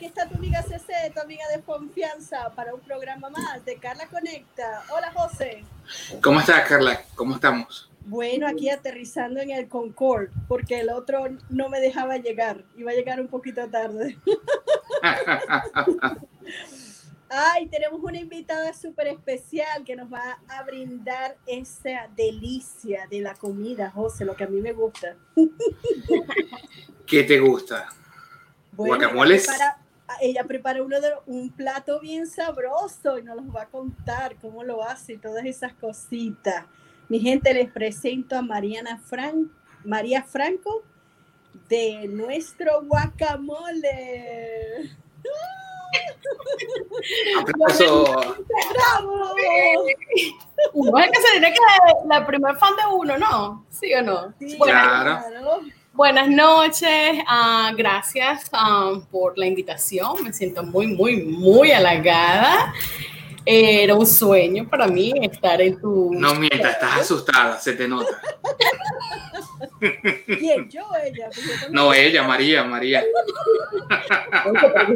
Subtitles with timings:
[0.00, 4.06] aquí está tu amiga CC, tu amiga de confianza para un programa más de Carla
[4.06, 4.82] Conecta.
[4.96, 5.62] Hola José.
[6.22, 7.04] ¿Cómo estás Carla?
[7.14, 7.90] ¿Cómo estamos?
[8.06, 12.94] Bueno, aquí aterrizando en el Concord, porque el otro no me dejaba llegar, iba a
[12.94, 14.16] llegar un poquito tarde.
[17.28, 23.34] Ay, tenemos una invitada súper especial que nos va a brindar esa delicia de la
[23.34, 25.14] comida, José, lo que a mí me gusta.
[27.06, 27.86] ¿Qué te gusta?
[28.72, 29.46] ¿Guacamoles?
[30.20, 34.64] Ella prepara, uno de, un plato bien sabroso y nos los va a contar cómo
[34.64, 36.64] lo hace y todas esas cositas.
[37.08, 39.50] Mi gente, les presento a Mariana Fran,
[39.84, 40.82] María Franco
[41.68, 44.90] de nuestro guacamole.
[47.40, 48.04] Aplauso.
[48.72, 49.34] ¡Bravo!
[50.74, 51.58] Uno es que se tiene que
[52.06, 53.66] la primer fan de uno, ¿no?
[53.70, 54.32] ¿Sí o no?
[54.38, 55.20] Sí, claro.
[55.92, 62.72] Buenas noches, uh, gracias uh, por la invitación, me siento muy, muy, muy halagada.
[63.44, 66.12] Era un sueño para mí estar en tu...
[66.14, 68.20] No mientras estás asustada, se te nota.
[70.26, 70.70] ¿Quién?
[70.70, 71.28] ¿Yo o ella?
[71.70, 73.02] No, ella, María, María.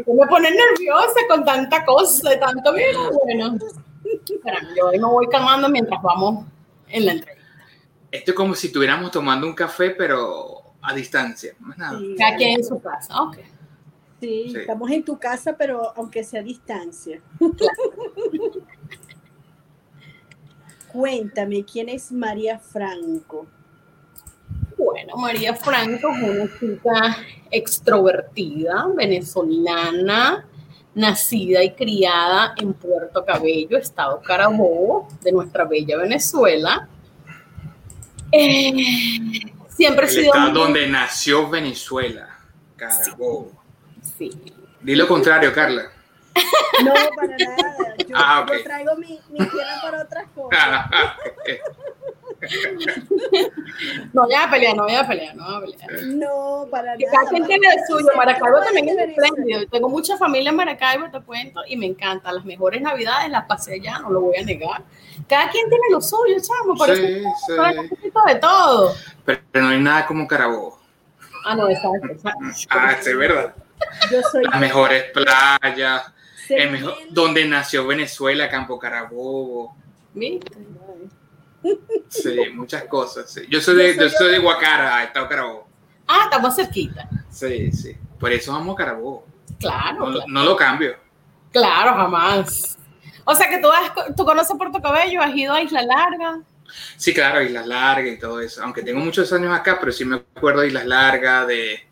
[0.07, 2.95] me pone nerviosa con tanta cosa, tanto bien.
[3.25, 3.59] Bueno,
[4.77, 6.47] yo ahí me voy calmando mientras vamos
[6.89, 7.45] en la entrevista.
[8.13, 10.54] Esto es como si estuviéramos tomando un café, pero
[10.85, 11.55] a distancia.
[11.61, 11.99] Más nada.
[11.99, 13.39] Aquí en su casa, ok.
[14.21, 17.21] Sí, estamos en tu casa, pero aunque sea a distancia.
[20.93, 23.47] Cuéntame, ¿quién es María Franco?
[24.79, 27.17] Bueno, María Franco es una chica
[27.51, 30.47] extrovertida, venezolana,
[30.95, 36.89] nacida y criada en Puerto Cabello, estado Carabobo, de nuestra bella Venezuela.
[38.31, 40.35] Eh, siempre he sido...
[40.35, 42.39] Estado donde nació Venezuela,
[42.77, 43.63] Carabobo.
[44.19, 44.31] Sí.
[44.81, 45.91] Di lo contrario, Carla.
[46.85, 47.95] No, para nada.
[48.07, 50.59] Yo, ah, traigo mi, mi tierra para otras cosas.
[50.61, 51.17] Ah,
[54.13, 56.03] no voy a pelear, no voy a pelear, no voy a pelear.
[56.05, 57.13] No, para nada.
[57.13, 58.07] Cada quien tiene el suyo.
[58.17, 59.67] Maracaibo también es espléndido.
[59.69, 62.33] Tengo mucha familia en Maracaibo, te cuento, y me encanta.
[62.33, 64.83] Las mejores navidades las pasé allá, no lo voy a negar.
[65.29, 66.75] Cada quien tiene lo suyo, chamo.
[66.75, 67.79] Por sí, eso sí.
[67.79, 68.95] un poquito de todo.
[69.25, 70.79] Pero, no hay nada como Carabobo.
[71.45, 72.09] Ah, no, exacto.
[72.71, 73.55] Ah, es verdad.
[74.11, 76.13] Yo soy Las mejores playas,
[76.49, 79.77] el mejor, donde nació Venezuela, Campo Carabobo.
[80.15, 80.57] ¿Viste?
[82.09, 83.35] Sí, muchas cosas.
[83.49, 85.69] Yo soy de, yo soy de Guacara, Estado Carabobo.
[86.07, 87.09] Ah, estamos cerquita.
[87.31, 87.97] Sí, sí.
[88.19, 89.27] Por eso vamos a Carabobo.
[89.59, 90.97] Claro no, no, lo cambio.
[91.53, 92.77] Claro, jamás.
[93.25, 96.41] O sea que tú, has, tú conoces Puerto Cabello, has ido a Isla Larga.
[96.97, 98.63] Sí, claro, Islas Largas y todo eso.
[98.63, 101.87] Aunque tengo muchos años acá, pero sí me acuerdo de Islas Largas, de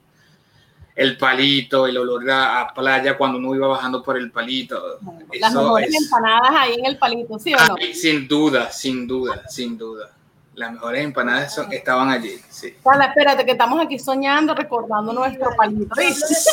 [0.95, 4.99] el palito, el olor a, playa cuando uno iba bajando por el palito.
[5.41, 7.77] Las mejores empanadas ahí en el palito, ¿sí o no?
[7.95, 10.11] sin duda, sin duda, sin duda.
[10.55, 12.75] Las mejores empanadas estaban allí, sí.
[12.85, 15.95] Vale, espérate, que estamos aquí soñando, recordando nuestro palito.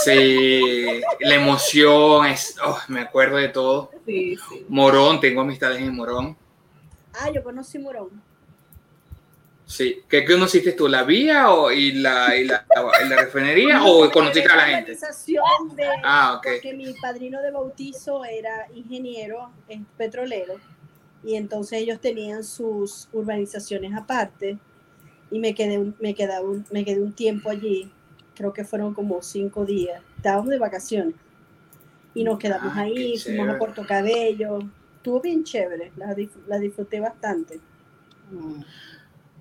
[0.06, 3.92] Sí, la emoción, es, oh, me acuerdo de todo.
[4.06, 4.66] Sí, sí.
[4.70, 6.38] Morón, tengo amistades en Morón.
[7.14, 8.29] Ah, yo conocí Morón.
[9.70, 10.02] Sí.
[10.10, 10.88] ¿Qué conociste tú?
[10.88, 12.66] ¿La vía o, y, la, y, la,
[13.08, 14.94] la refinería o conociste a la gente?
[14.96, 16.48] De, ah, ok.
[16.54, 19.52] Porque mi padrino de bautizo era ingeniero
[19.96, 20.56] petrolero
[21.24, 24.58] y entonces ellos tenían sus urbanizaciones aparte
[25.30, 27.92] y me quedé, me, quedaba me quedé un tiempo allí,
[28.36, 31.14] creo que fueron como cinco días, estábamos de vacaciones
[32.16, 34.60] y nos quedamos ah, ahí, fuimos a Puerto Cabello,
[34.96, 36.16] estuvo bien chévere, la,
[36.48, 37.60] la disfruté bastante.
[38.32, 38.64] Mm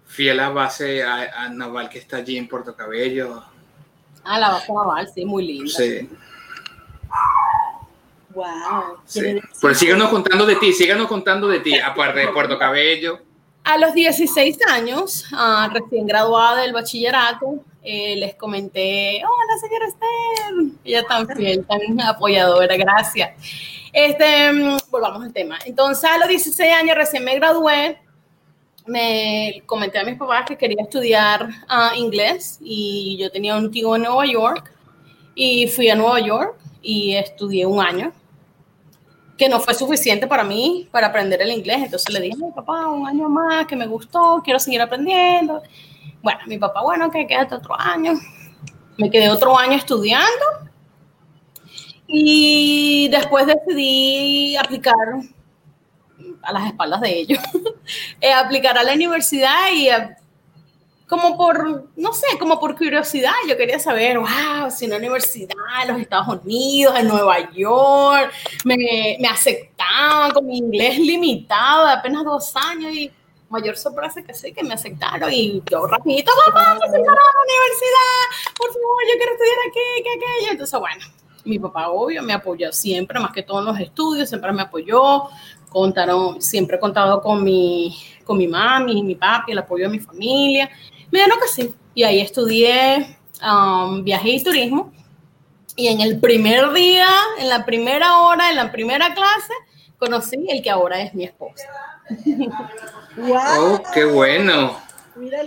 [0.09, 3.45] fiel a base a, naval que está allí en Puerto Cabello.
[4.25, 5.71] Ah, la base naval, sí, muy linda.
[5.71, 6.09] Sí.
[8.31, 8.99] Wow.
[9.05, 9.41] Sí.
[9.61, 13.21] Pero síganos contando de ti, síganos contando de ti, aparte de Puerto Cabello.
[13.65, 20.79] A los 16 años, uh, recién graduada del bachillerato, eh, les comenté, hola señora Esther,
[20.85, 23.31] ella tan fiel, tan apoyadora, gracias.
[23.93, 25.59] Este, mm, volvamos al tema.
[25.65, 27.99] Entonces, a los 16 años recién me gradué,
[28.89, 33.95] me comenté a mis papás que quería estudiar uh, inglés y yo tenía un tío
[33.97, 34.73] en Nueva York
[35.35, 38.13] y fui a Nueva York y estudié un año
[39.37, 41.79] que no fue suficiente para mí para aprender el inglés.
[41.85, 45.63] Entonces le dije a mi papá un año más que me gustó, quiero seguir aprendiendo.
[46.23, 48.15] Bueno, mi papá, bueno, que quédate otro año.
[48.97, 50.45] Me quedé otro año estudiando
[52.09, 54.95] y después decidí aplicar
[56.43, 57.39] a las espaldas de ellos,
[58.21, 59.89] eh, aplicar a la universidad y
[61.09, 63.33] como por, no sé, como por curiosidad.
[63.49, 68.31] Yo quería saber, wow, si una universidad en los Estados Unidos, en Nueva York,
[68.65, 73.11] me, me aceptaban con mi inglés limitado de apenas dos años y
[73.49, 77.43] mayor sorpresa que sí, que me aceptaron y yo rapidito, papá, me aceptaron a la
[77.43, 80.53] universidad, por favor, yo quiero estudiar aquí, que aquello.
[80.53, 81.07] Entonces, bueno,
[81.45, 85.29] mi papá, obvio, me apoyó siempre, más que todos los estudios, siempre me apoyó.
[85.69, 90.01] Contaron, siempre he contado con mi, con mi mami, mi papi, el apoyo de mi
[90.01, 90.71] familia.
[91.11, 91.75] Me dijeron que sí.
[91.95, 94.93] Y ahí estudié um, viaje y turismo.
[95.77, 97.07] Y en el primer día,
[97.39, 99.53] en la primera hora, en la primera clase,
[99.99, 101.65] conocí el que ahora es mi esposo.
[103.17, 103.75] ¡Wow!
[103.75, 104.77] Oh, ¡Qué bueno!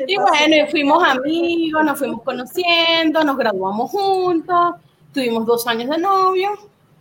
[0.08, 4.76] Y bueno, fuimos amigos, nos fuimos conociendo, nos graduamos juntos,
[5.14, 6.52] tuvimos dos años de novio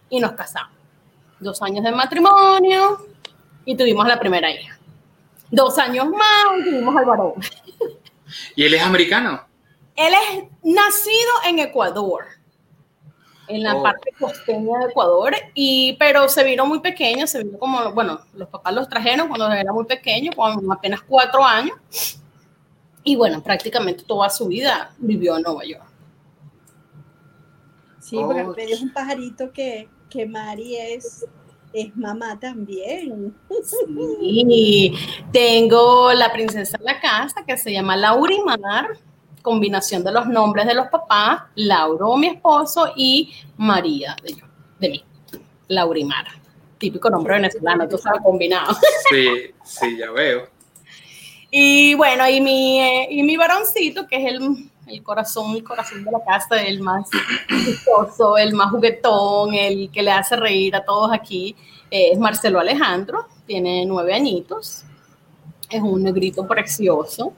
[0.09, 0.77] y nos casamos.
[1.41, 3.10] Dos años de matrimonio
[3.65, 4.79] y tuvimos la primera hija.
[5.51, 7.35] Dos años más y tuvimos al varón.
[8.57, 9.43] ¿Y él es americano?
[9.97, 12.25] Él es nacido en Ecuador,
[13.49, 13.83] en la oh.
[13.83, 18.49] parte costeña de Ecuador, y, pero se vino muy pequeño, se vino como, bueno, los
[18.49, 21.77] papás los trajeron cuando era muy pequeño, con apenas cuatro años,
[23.03, 25.85] y bueno, prácticamente toda su vida vivió en Nueva York.
[28.01, 28.55] Sí, porque oh.
[28.57, 31.27] es un pajarito que, que Mari es
[31.73, 33.35] es mamá también.
[33.63, 34.93] Sí,
[35.33, 38.99] tengo la princesa en la casa que se llama Laurimar,
[39.43, 44.45] combinación de los nombres de los papás, Lauro, mi esposo, y María, de, yo,
[44.79, 45.05] de mí,
[45.69, 46.27] Laurimar.
[46.79, 48.75] Típico nombre venezolano, tú sabes, combinado.
[49.11, 50.49] Sí, sí, ya veo.
[51.51, 56.05] Y bueno, y mi, eh, y mi varoncito, que es el el corazón, el corazón
[56.05, 57.09] de la casa, el más
[57.49, 61.57] chistoso, el más juguetón, el que le hace reír a todos aquí,
[61.91, 64.85] es Marcelo Alejandro, tiene nueve añitos,
[65.69, 67.33] es un negrito precioso.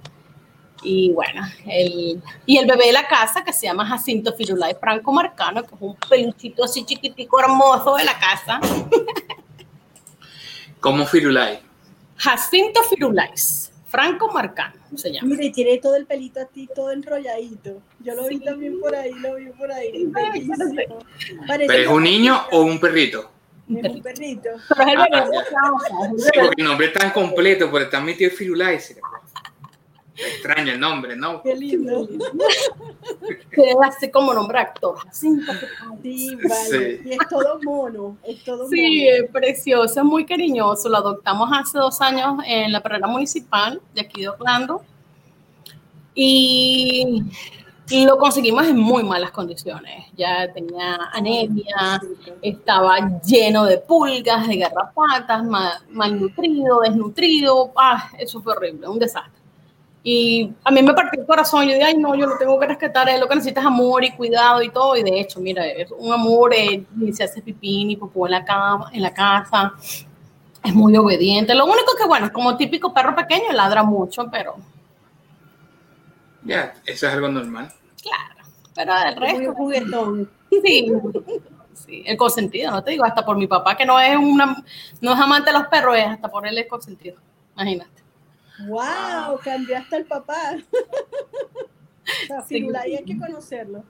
[0.84, 5.12] Y bueno, el, y el bebé de la casa que se llama Jacinto Firulay Franco
[5.12, 8.60] Marcano, que es un peluchito así chiquitico hermoso de la casa.
[10.80, 11.60] ¿Cómo Firulay?
[12.16, 13.30] Jacinto Firulay
[13.92, 15.28] Franco Marcano se llama.
[15.28, 17.82] Mire, tiene todo el pelito a ti, todo enrolladito.
[18.00, 20.10] Yo lo vi también por ahí, lo vi por ahí.
[21.46, 23.30] ¿Pero es un niño o un perrito?
[23.68, 24.48] Un perrito.
[24.74, 25.36] Pero es el bebé.
[25.62, 28.98] Ah, sí, porque el nombre es tan completo, pero está metido Firulais.
[30.16, 31.42] Extraño el nombre, ¿no?
[31.42, 32.08] Qué lindo.
[33.50, 34.96] Que así como nombre actor.
[35.10, 35.28] Sí,
[36.48, 37.00] vale.
[37.04, 38.16] Y es todo mono.
[38.22, 40.88] Es todo sí, es precioso, es muy cariñoso.
[40.88, 44.82] Lo adoptamos hace dos años en la perrera municipal de aquí de Orlando.
[46.14, 47.22] Y
[47.90, 50.06] lo conseguimos en muy malas condiciones.
[50.16, 52.00] Ya tenía anemia,
[52.40, 57.72] estaba lleno de pulgas, de garrapatas, mal, malnutrido, desnutrido.
[57.76, 59.41] Ah, eso fue horrible, un desastre.
[60.04, 61.64] Y a mí me partió el corazón.
[61.64, 63.08] Yo dije, ay, no, yo lo tengo que rescatar.
[63.08, 64.96] Es lo que necesitas amor y cuidado y todo.
[64.96, 66.52] Y de hecho, mira, es un amor.
[66.54, 69.74] Eh, ni se hace pipí ni popó en la, cama, en la casa.
[70.64, 71.54] Es muy obediente.
[71.54, 74.56] Lo único que, bueno, como típico perro pequeño, ladra mucho, pero.
[76.44, 77.72] Ya, eso es algo normal.
[78.02, 78.48] Claro.
[78.74, 79.38] Pero el resto.
[79.38, 80.30] Muy juguetón.
[80.50, 80.92] Sí.
[81.74, 84.62] Sí, el consentido, no te digo, hasta por mi papá que no es una,
[85.00, 87.16] no es amante de los perros, es hasta por él es consentido.
[87.54, 87.91] Imagínate.
[88.66, 89.38] ¡Wow!
[89.42, 90.56] Cambiaste al papá.
[92.48, 92.68] sí.
[92.78, 93.84] hay que conocerlo.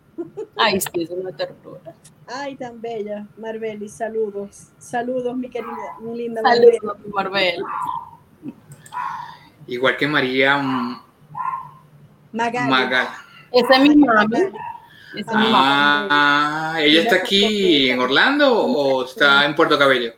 [0.57, 1.95] Ay, sí, es una ternura.
[2.27, 4.69] Ay, tan bella, Marbeli, saludos.
[4.79, 7.63] Saludos, mi querida, mi linda Saludos, Marbel.
[9.67, 11.03] Igual que María mm,
[12.33, 12.69] Magal.
[12.69, 13.09] Magal.
[13.51, 14.37] Esa es mi mami.
[15.29, 20.13] ah, ¿ella está aquí en Orlando o está en Puerto Cabello?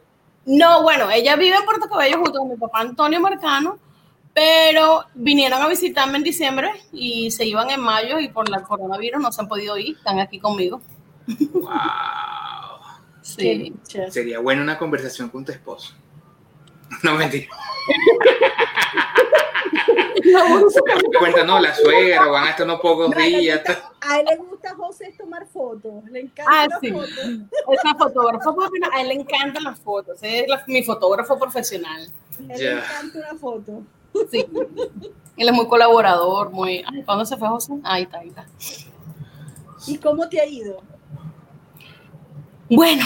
[0.46, 3.78] No, bueno, ella vive en Puerto Cabello junto con mi papá Antonio Marcano
[4.34, 9.22] pero vinieron a visitarme en diciembre y se iban en mayo y por la coronavirus
[9.22, 10.82] no se han podido ir, están aquí conmigo.
[11.52, 11.72] Wow.
[13.22, 13.72] Sí.
[14.10, 15.94] Sería buena una conversación con tu esposo.
[17.02, 17.48] No mentira.
[20.24, 20.66] no,
[21.18, 23.62] cuenta, no, la suegra, van a estar unos pocos días.
[24.00, 26.92] a él le gusta José tomar fotos, le encanta ah, sí.
[26.92, 27.18] fotos.
[27.18, 28.56] Es fotógrafo,
[28.92, 32.08] a él le encantan las fotos, es mi fotógrafo profesional.
[32.38, 33.82] Le encanta una foto.
[34.30, 34.46] Sí.
[35.36, 36.84] Él es muy colaborador, muy.
[37.04, 37.74] ¿Cuándo se fue José?
[37.82, 38.46] Ahí está, ahí está.
[39.86, 40.80] ¿Y cómo te ha ido?
[42.70, 43.04] Bueno,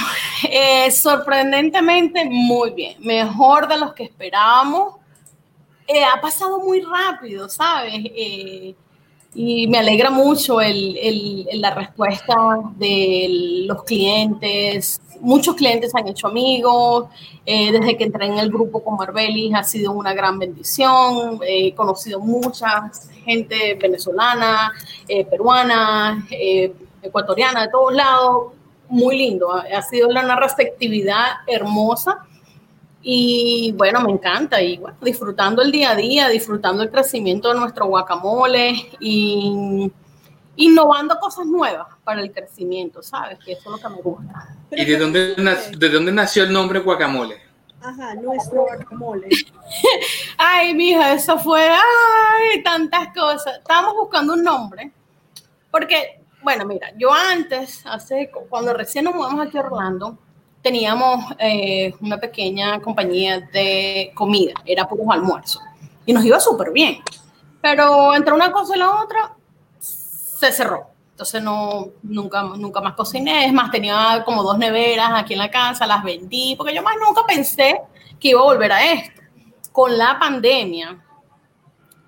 [0.49, 4.95] eh, sorprendentemente muy bien, mejor de los que esperábamos.
[5.87, 7.95] Eh, ha pasado muy rápido, ¿sabes?
[7.95, 8.75] Eh,
[9.35, 12.35] y me alegra mucho el, el, la respuesta
[12.77, 15.01] de los clientes.
[15.21, 17.07] Muchos clientes han hecho amigos.
[17.45, 21.41] Eh, desde que entré en el grupo con Marbelis ha sido una gran bendición.
[21.47, 22.91] He conocido mucha
[23.25, 24.73] gente venezolana,
[25.07, 26.73] eh, peruana, eh,
[27.03, 28.53] ecuatoriana, de todos lados.
[28.89, 29.53] Muy lindo.
[29.53, 32.27] Ha sido una receptividad hermosa
[33.03, 37.61] y bueno, me encanta y bueno, disfrutando el día a día, disfrutando el crecimiento de
[37.61, 39.91] nuestro guacamole y
[40.57, 43.39] innovando cosas nuevas para el crecimiento, ¿sabes?
[43.45, 44.49] Que eso es lo que me gusta.
[44.71, 45.35] ¿Y de dónde,
[45.77, 47.37] de dónde nació el nombre guacamole?
[47.83, 49.29] Ajá, nuestro guacamole.
[50.39, 53.59] ay, mija, eso fue, ay, tantas cosas.
[53.59, 54.91] Estábamos buscando un nombre,
[55.71, 60.17] porque, bueno, mira, yo antes, hace, cuando recién nos mudamos aquí a Orlando,
[60.63, 65.61] teníamos eh, una pequeña compañía de comida, era puro almuerzo,
[66.07, 67.03] y nos iba súper bien.
[67.61, 69.35] Pero entre una cosa y la otra,
[69.79, 70.88] se cerró.
[71.19, 73.45] Entonces no, nunca, nunca más cociné.
[73.47, 76.95] Es más, tenía como dos neveras aquí en la casa, las vendí, porque yo más
[77.05, 77.81] nunca pensé
[78.21, 79.21] que iba a volver a esto.
[79.73, 81.05] Con la pandemia,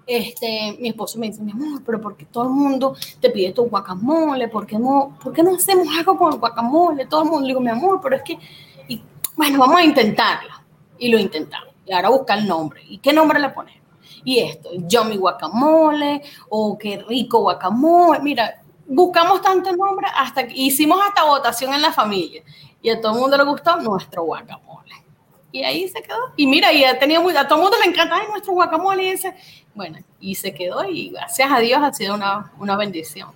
[0.06, 3.52] este, mi esposo me dice, mi amor, pero ¿por qué todo el mundo te pide
[3.52, 4.46] tu guacamole?
[4.46, 7.06] ¿Por qué no, por qué no hacemos algo con el guacamole?
[7.06, 8.38] Todo el mundo le digo, mi amor, pero es que,
[8.86, 9.02] y,
[9.34, 10.52] bueno, vamos a intentarlo.
[11.00, 11.74] Y lo intentamos.
[11.84, 12.84] Y ahora busca el nombre.
[12.88, 13.80] ¿Y qué nombre le ponemos?
[14.24, 18.20] Y esto, Yummy Guacamole, o qué rico guacamole.
[18.20, 18.59] Mira,
[18.90, 22.42] buscamos tantos nombres hasta que hicimos hasta votación en la familia.
[22.82, 24.94] Y a todo el mundo le gustó nuestro guacamole.
[25.52, 26.32] Y ahí se quedó.
[26.36, 29.08] Y mira, y ha tenido muy, a todo el mundo le encanta nuestro guacamole y
[29.08, 29.34] ese.
[29.74, 33.30] Bueno, y se quedó y gracias a Dios ha sido una, una bendición.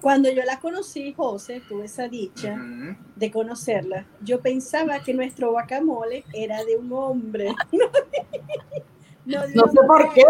[0.00, 2.56] Cuando yo la conocí, José, tuve esa dicha
[3.14, 7.54] de conocerla, yo pensaba que nuestro guacamole era de un hombre.
[9.24, 10.24] no, no sé por qué.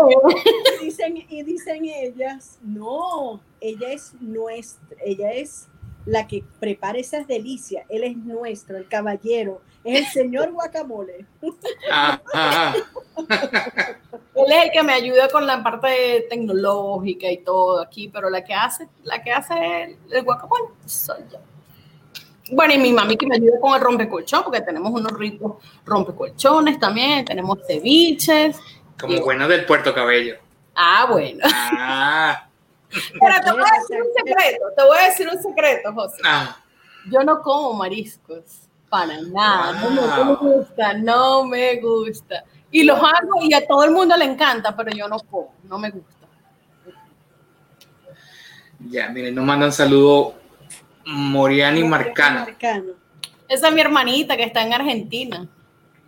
[0.81, 5.69] Y dicen, y dicen ellas, no, ella es nuestra, ella es
[6.05, 7.85] la que prepara esas delicias.
[7.89, 11.27] Él es nuestro, el caballero, es el señor guacamole.
[11.91, 12.75] Ah, ah,
[13.15, 13.25] ah.
[14.35, 18.43] Él es el que me ayuda con la parte tecnológica y todo aquí, pero la
[18.43, 21.39] que hace, la que hace el, guacamole soy yo.
[22.51, 25.55] Bueno, y mi mami que me ayuda con el rompecolchón, porque tenemos unos ricos
[25.87, 28.59] rompecolchones también, tenemos ceviches.
[29.03, 30.37] Como bueno del Puerto Cabello.
[30.77, 31.41] Ah, bueno.
[31.45, 32.47] Ah.
[32.91, 36.23] Pero te voy a decir un secreto, te voy a decir un secreto, José.
[36.25, 36.57] Ah.
[37.11, 42.45] Yo no como mariscos, para nada, no, me gusta, no me gusta.
[42.71, 45.79] Y los hago y a todo el mundo le encanta, pero yo no como, no
[45.79, 46.29] me gusta.
[48.79, 50.35] Ya, miren, nos mandan saludo
[51.05, 52.47] Moriani Marcano.
[53.49, 55.49] Esa es mi hermanita que está en Argentina.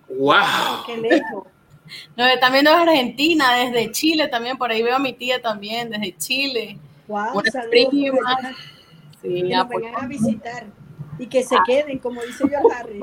[0.09, 0.85] ¡Wow!
[0.87, 1.53] ¡Qué lejos!
[2.17, 6.17] No, también de Argentina, desde Chile también, por ahí veo a mi tía también, desde
[6.17, 6.79] Chile.
[7.07, 7.93] Wow, saludos.
[9.23, 10.67] Sí, que nos vengan a visitar
[11.19, 13.00] y que se queden, como dice yo Harry.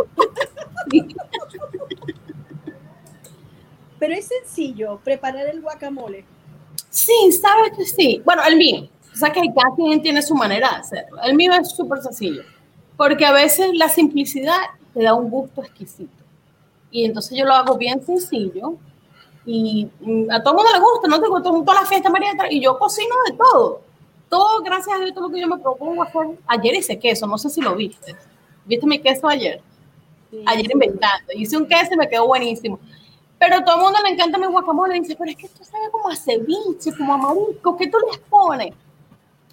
[3.99, 6.25] Pero es sencillo preparar el guacamole.
[6.89, 8.21] Sí, sabes que sí.
[8.25, 8.89] Bueno, el mío.
[9.13, 11.21] O sea que cada quien tiene su manera de hacerlo.
[11.23, 12.41] El mío es súper sencillo.
[12.97, 14.57] Porque a veces la simplicidad
[14.93, 16.20] te da un gusto exquisito.
[16.91, 18.75] Y entonces yo lo hago bien sencillo
[19.45, 22.61] y mm, a todo el mundo le gusta, no tengo toda la fiesta María y
[22.61, 23.81] yo cocino de todo.
[24.29, 26.37] Todo, gracias a Dios, todo lo que yo me propongo hacer.
[26.47, 28.15] Ayer hice queso, no sé si lo viste.
[28.65, 29.61] ¿Viste mi queso ayer?
[30.45, 31.33] Ayer inventando.
[31.33, 32.79] Hice un queso y me quedó buenísimo.
[33.37, 34.99] Pero a todo el mundo le encanta mi guacamole.
[34.99, 37.75] Dice, pero es que esto sabe como a ceviche, como a marisco.
[37.75, 38.73] ¿Qué tú les pones?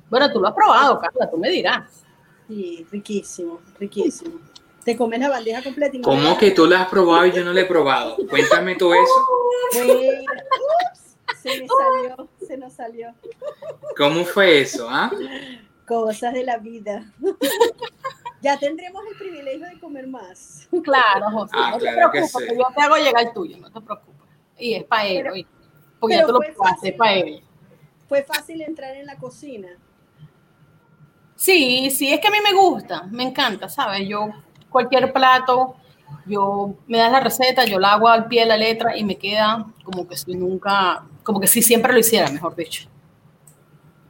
[0.09, 2.05] Bueno, tú lo has probado, Carla, tú me dirás.
[2.47, 4.48] Sí, riquísimo, riquísimo
[4.89, 5.99] te comes la bandeja completa.
[6.03, 8.17] ¿Cómo que tú la has probado y yo no la he probado?
[8.27, 9.27] Cuéntame todo eso.
[11.43, 13.15] se me salió, se nos salió.
[13.99, 14.89] ¿Cómo fue eso?
[14.89, 15.11] Ah?
[15.87, 17.05] Cosas de la vida.
[18.41, 20.67] ya tendremos el privilegio de comer más.
[20.83, 21.53] Claro, José.
[21.55, 24.27] Ah, no claro te preocupes, que yo te hago llegar el tuyo, no te preocupes.
[24.57, 25.47] Y es para él,
[26.01, 27.43] porque ya tú lo probaste, es para él.
[28.09, 29.69] Fue fácil entrar en la cocina.
[31.37, 34.09] Sí, sí, es que a mí me gusta, me encanta, ¿sabes?
[34.09, 34.31] Yo
[34.71, 35.77] cualquier plato,
[36.27, 39.17] yo me das la receta, yo la hago al pie de la letra y me
[39.17, 42.89] queda como que si nunca, como que si siempre lo hiciera, mejor dicho.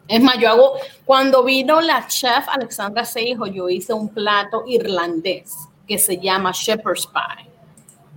[0.09, 0.73] Es más, yo hago,
[1.05, 5.55] cuando vino la chef Alexandra Seijo, yo hice un plato irlandés
[5.87, 7.51] que se llama Shepherd's Pie.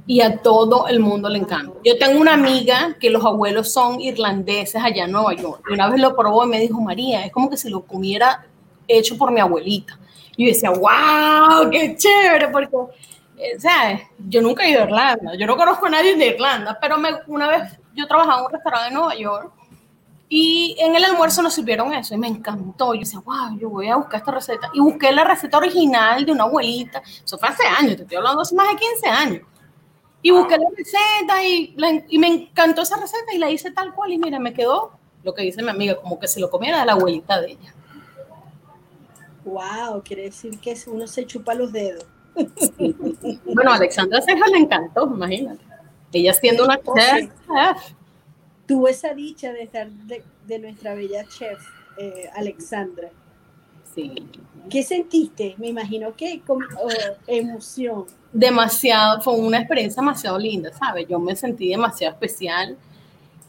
[0.08, 1.78] Y a todo el mundo le encanta.
[1.84, 5.64] Yo tengo una amiga que los abuelos son irlandeses allá en Nueva York.
[5.70, 8.46] Y una vez lo probó y me dijo, María, es como que si lo comiera
[8.88, 10.00] hecho por mi abuelita.
[10.42, 12.76] Yo decía, wow, qué chévere, porque,
[13.38, 16.78] eh, sea, yo nunca he ido a Irlanda, yo no conozco a nadie de Irlanda,
[16.82, 19.54] pero me, una vez yo trabajaba en un restaurante en Nueva York
[20.30, 22.94] Y en el almuerzo nos sirvieron eso y me encantó.
[22.94, 24.72] Yo decía, wow, yo voy a buscar esta receta.
[24.74, 27.02] Y busqué la receta original de una abuelita.
[27.26, 29.42] Eso fue hace años, te estoy hablando hace más de 15 años.
[30.22, 31.76] Y busqué la receta y,
[32.10, 34.14] y me encantó esa receta y la hice tal cual.
[34.14, 34.94] Y mira, me quedó
[35.24, 37.74] lo que dice mi amiga, como que se lo comiera de la abuelita de ella.
[39.46, 42.06] Wow, quiere decir que uno se chupa los dedos.
[43.54, 45.64] Bueno, a Alexandra Ceja le encantó, imagínate.
[46.14, 47.30] Ella siendo una chef.
[48.66, 51.60] Tuvo esa dicha de estar de, nuestra bella chef,
[51.98, 53.10] eh, Alexandra.
[53.94, 54.14] Sí.
[54.70, 55.56] ¿Qué sentiste?
[55.58, 56.60] Me imagino que con
[57.28, 58.06] emoción.
[58.32, 61.08] Demasiado, fue una experiencia demasiado linda, ¿sabes?
[61.10, 62.78] Yo me sentí demasiado especial.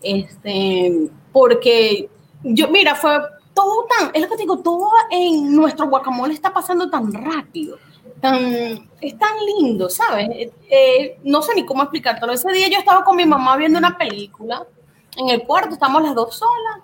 [0.03, 2.09] Este, porque
[2.43, 3.21] yo, mira, fue
[3.55, 7.79] todo tan, es lo que digo, todo en nuestro guacamole está pasando tan rápido,
[8.21, 10.29] tan, es tan lindo, ¿sabes?
[10.31, 12.33] Eh, eh, no sé ni cómo explicártelo.
[12.33, 14.67] Ese día yo estaba con mi mamá viendo una película
[15.17, 16.79] en el cuarto, estamos las dos solas,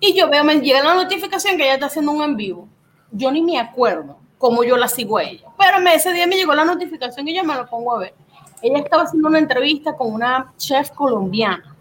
[0.00, 2.68] y yo veo, me llega la notificación que ella está haciendo un en vivo.
[3.10, 6.54] Yo ni me acuerdo cómo yo la sigo a ella, pero ese día me llegó
[6.54, 8.14] la notificación y yo me lo pongo a ver.
[8.60, 11.74] Ella estaba haciendo una entrevista con una chef colombiana.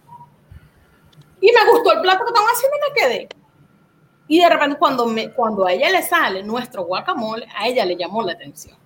[1.42, 3.43] Y me gustó el plato que estaban haciendo y me quedé.
[4.28, 7.96] Y de repente cuando, me, cuando a ella le sale nuestro guacamole, a ella le
[7.96, 8.78] llamó la atención.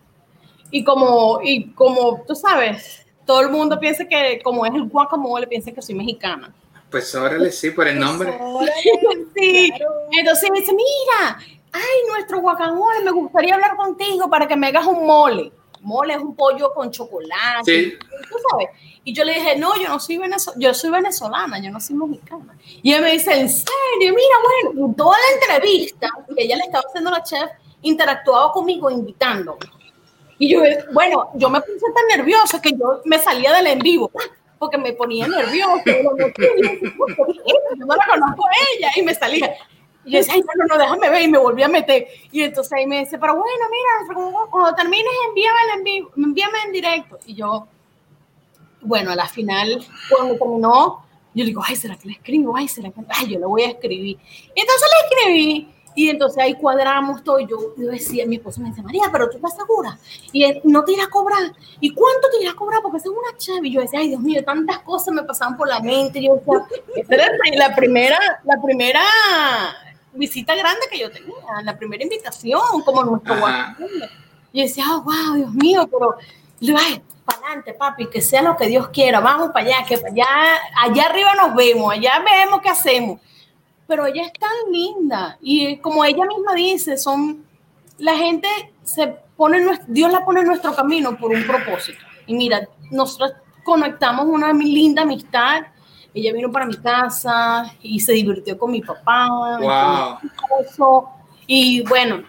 [0.71, 5.47] Y como, y como tú sabes, todo el mundo piensa que como es el guacamole,
[5.47, 6.53] piensa que soy mexicana.
[6.89, 8.37] Pues órale, sí, por el nombre.
[9.35, 9.71] sí,
[10.17, 11.37] entonces me dice, mira,
[11.71, 15.51] ay, nuestro guacamole, me gustaría hablar contigo para que me hagas un mole.
[15.81, 17.93] Mole es un pollo con chocolate, sí.
[17.99, 18.69] tú sabes.
[19.07, 21.95] Y yo le dije, no, yo no soy venezolana, yo soy venezolana, yo no soy
[21.95, 22.57] mexicana.
[22.83, 23.69] Y ella me dice, ¿en serio?
[24.01, 27.49] Mira, bueno, toda la entrevista que ella le estaba haciendo a la chef,
[27.83, 29.65] interactuaba conmigo invitándome.
[30.37, 30.59] Y yo,
[30.91, 34.11] bueno, yo me puse tan nerviosa que yo me salía del en vivo
[34.59, 35.83] porque me ponía nerviosa.
[35.85, 36.03] Yo
[37.85, 39.55] no la conozco a ella y me salía.
[40.03, 42.09] Y yo decía, ay, no, no, déjame ver y me volví a meter.
[42.29, 46.71] Y entonces ahí me dice, pero bueno, mira, cuando termines, envíame en vivo, envíame en
[46.73, 47.17] directo.
[47.25, 47.69] Y yo,
[48.81, 52.55] bueno, a la final, cuando terminó, yo le digo, ay, ¿será que le escribo?
[52.55, 54.17] Ay, ¿será que ay, yo le voy a escribir?
[54.55, 55.73] Y entonces le escribí.
[55.95, 57.39] Y entonces ahí cuadramos todo.
[57.39, 59.97] Yo, yo decía, mi esposo me dice, María, pero tú estás segura.
[60.31, 61.53] Y él, no te irá a cobrar.
[61.79, 62.83] ¿Y cuánto te irá a cobrar?
[62.83, 63.67] Porque es una chave.
[63.67, 66.19] Y yo decía, ay, Dios mío, tantas cosas me pasaban por la mente.
[66.19, 66.39] Y yo
[66.95, 69.01] esta era la primera, la primera
[70.13, 73.35] visita grande que yo tenía, la primera invitación, como nuestro
[74.53, 76.15] Y decía, oh, wow, Dios mío, pero
[77.27, 80.25] para adelante, papi, que sea lo que Dios quiera, vamos para allá, que allá,
[80.81, 83.19] allá arriba nos vemos, allá vemos qué hacemos.
[83.85, 87.45] Pero ella es tan linda y como ella misma dice, son
[87.97, 88.47] la gente
[88.83, 91.99] se pone, Dios la pone en nuestro camino por un propósito.
[92.25, 95.63] Y mira, nosotros conectamos una linda amistad.
[96.13, 99.27] Ella vino para mi casa y se divirtió con mi papá.
[99.59, 101.07] Wow.
[101.45, 102.23] y bueno,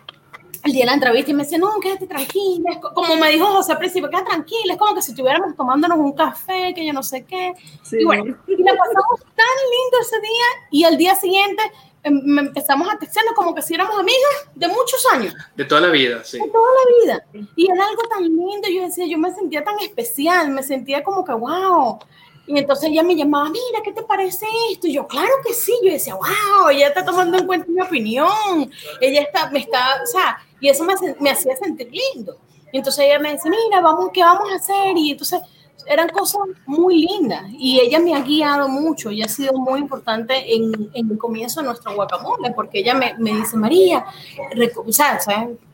[0.64, 2.81] el día de la entrevista y me dice, no, quédate tranquila.
[2.94, 4.75] Como me dijo José al principio, quédate tranquila.
[4.75, 7.55] Es como que si estuviéramos tomándonos un café, que yo no sé qué.
[7.92, 11.62] Y bueno, y la pasamos tan lindo ese día y al día siguiente
[12.03, 15.35] em, empezamos a textearnos como que si éramos amigas de muchos años.
[15.57, 16.38] De toda la vida, sí.
[16.38, 17.49] De toda la vida.
[17.57, 18.68] Y era algo tan lindo.
[18.68, 21.99] Yo decía, yo me sentía tan especial, me sentía como que, wow.
[22.49, 24.87] Y entonces ella me llamaba, mira, ¿qué te parece esto?
[24.87, 25.73] Y yo, claro que sí.
[25.85, 28.71] Yo decía, wow, ella está tomando en cuenta mi opinión.
[29.01, 32.37] Ella está, me está, o sea, y eso me, me hacía sentir lindo.
[32.73, 34.97] Y entonces ella me dice, mira, vamos, ¿qué vamos a hacer?
[34.97, 35.41] Y entonces
[35.87, 40.55] eran cosas muy lindas y ella me ha guiado mucho y ha sido muy importante
[40.55, 44.05] en, en el comienzo de nuestro guacamole porque ella me, me dice, María,
[44.85, 45.19] o sea,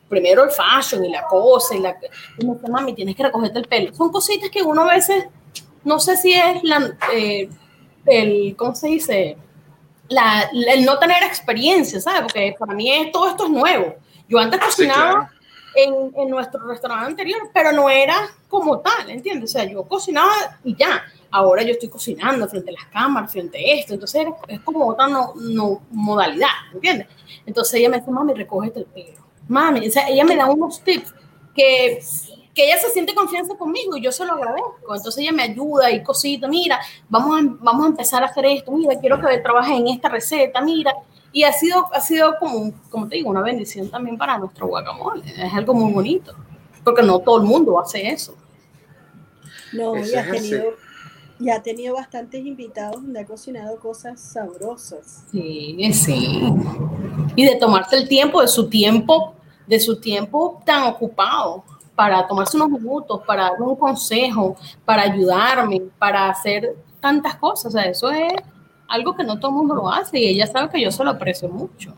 [0.07, 1.97] primero el fashion y la cosa y la...
[2.39, 3.93] Y me dice, mami, tienes que recogerte el pelo.
[3.93, 5.25] Son cositas que uno a veces,
[5.85, 7.49] no sé si es la, eh,
[8.05, 9.37] el, ¿cómo se dice?
[10.09, 12.23] La, el no tener experiencia, ¿sabes?
[12.23, 13.95] Porque para mí es, todo esto es nuevo.
[14.27, 15.31] Yo antes cocinaba
[15.75, 18.15] en, en, nuestro restaurante anterior, pero no era
[18.47, 19.51] como tal, ¿entiendes?
[19.51, 21.03] O sea, yo cocinaba y ya.
[21.31, 23.93] Ahora yo estoy cocinando frente a las cámaras, frente a esto.
[23.93, 27.07] Entonces es como otra no, no, modalidad, ¿entiendes?
[27.45, 29.25] Entonces ella me dice, mami, recógete el pelo.
[29.47, 31.13] Mami, o sea, ella me da unos tips
[31.53, 31.99] que
[32.55, 34.95] que ella se siente confianza conmigo y yo se lo agradezco.
[34.95, 38.71] Entonces ella me ayuda y cosita, mira, vamos a, vamos a empezar a hacer esto,
[38.71, 40.93] mira, quiero que trabaje en esta receta, mira,
[41.33, 45.21] y ha sido, ha sido como, como te digo, una bendición también para nuestro guacamole.
[45.37, 46.33] Es algo muy bonito,
[46.81, 48.35] porque no todo el mundo hace eso.
[49.73, 50.63] No, y ha, tenido,
[51.37, 55.25] y ha tenido bastantes invitados donde ha cocinado cosas sabrosas.
[55.29, 56.41] Sí, sí.
[57.35, 59.33] Y de tomarse el tiempo, de su tiempo,
[59.67, 61.65] de su tiempo tan ocupado
[61.95, 67.67] para tomarse unos minutos, para darme un consejo, para ayudarme, para hacer tantas cosas.
[67.67, 68.33] O sea, eso es
[68.87, 71.11] algo que no todo el mundo lo hace y ella sabe que yo se lo
[71.11, 71.93] aprecio mucho,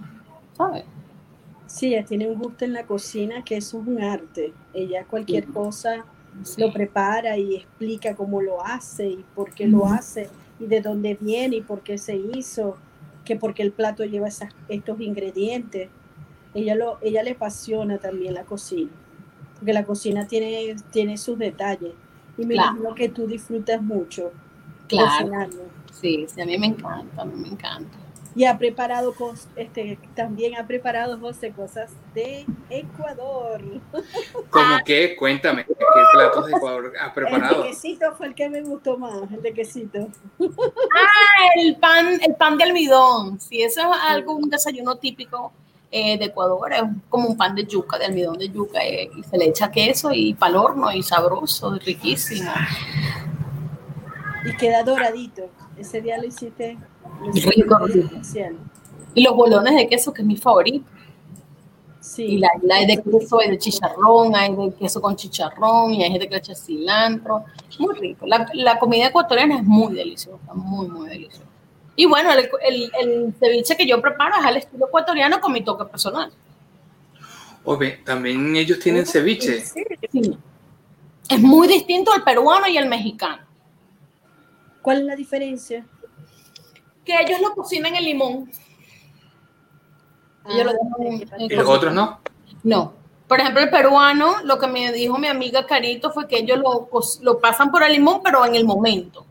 [0.56, 0.84] ¿sabes?
[1.66, 4.54] Sí, ella tiene un gusto en la cocina que eso es un arte.
[4.74, 6.06] Ella cualquier cosa
[6.58, 10.30] lo prepara y explica cómo lo hace y por qué lo hace
[10.60, 12.78] y de dónde viene y por qué se hizo,
[13.26, 15.90] que porque el plato lleva estos ingredientes.
[16.54, 18.92] Ella, lo, ella le apasiona también la cocina,
[19.58, 21.94] porque la cocina tiene, tiene sus detalles
[22.38, 24.32] y me imagino que tú disfrutas mucho
[24.90, 25.66] cocinando.
[25.92, 27.98] Sí, sí, a mí me encanta, a mí me encanta
[28.38, 29.16] y ha preparado
[29.56, 33.60] este también ha preparado José cosas de Ecuador.
[34.52, 35.16] ¿Cómo qué?
[35.16, 35.74] Cuéntame, ¿qué
[36.14, 37.56] platos de Ecuador has preparado?
[37.56, 40.08] El de quesito fue el que me gustó más, el de quesito.
[40.40, 43.40] Ah, el pan, el pan de almidón.
[43.40, 45.52] Sí, eso es algo, un desayuno típico
[45.92, 49.24] eh, de Ecuador, es como un pan de yuca, de almidón de yuca, eh, y
[49.24, 52.52] se le echa queso y pal horno y sabroso, riquísimo.
[54.46, 55.50] Y queda doradito.
[55.78, 56.78] Ese día lo hiciste
[59.14, 60.86] y los bolones de queso, que es mi favorito.
[62.00, 62.24] Sí.
[62.24, 66.12] Y la, hay de queso, hay de chicharrón, hay de queso con chicharrón, y hay
[66.12, 67.44] gente que le echa cilantro.
[67.80, 68.26] Muy rico.
[68.28, 71.46] La, la, comida ecuatoriana es muy deliciosa, muy, muy deliciosa.
[71.98, 75.62] Y bueno, el, el, el, ceviche que yo preparo es al estilo ecuatoriano con mi
[75.62, 76.32] toque personal.
[77.66, 79.66] Oye, también ellos tienen ceviche.
[79.66, 79.84] Sí.
[81.28, 83.42] Es muy distinto al peruano y al mexicano.
[84.82, 85.86] ¿Cuál es la diferencia?
[87.08, 88.52] que ellos lo cocinan en limón.
[91.40, 92.20] ¿Y los otros no?
[92.64, 92.94] No.
[93.28, 96.90] Por ejemplo, el peruano, lo que me dijo mi amiga Carito fue que ellos lo,
[97.22, 99.26] lo pasan por el limón, pero en el momento.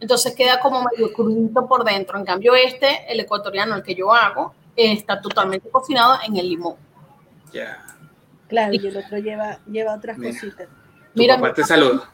[0.00, 2.18] Entonces queda como medio crudito por dentro.
[2.18, 6.76] En cambio, este, el ecuatoriano, el que yo hago, está totalmente cocinado en el limón.
[7.52, 7.84] Ya.
[8.48, 10.68] Claro, y el otro lleva, lleva otras cositas.
[11.14, 12.04] Mira, papá te saludo.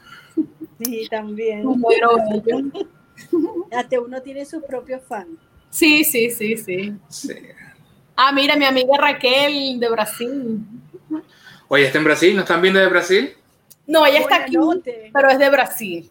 [0.83, 1.65] Sí, también.
[3.73, 5.39] Hasta uno tiene su propio fan.
[5.71, 6.95] Sí, sí, sí, sí,
[8.15, 10.61] Ah, mira, mi amiga Raquel de Brasil.
[11.69, 12.35] Oye, ¿está en Brasil?
[12.35, 13.35] ¿No están viendo de Brasil?
[13.87, 14.57] No, ella está aquí,
[15.13, 16.11] pero es de Brasil.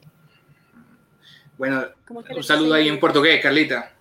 [1.58, 3.92] Bueno, un saludo ahí en portugués, Carlita.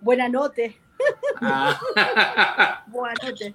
[0.00, 0.74] Buenas noches.
[1.40, 2.84] Ah.
[2.86, 3.54] Buenas noches.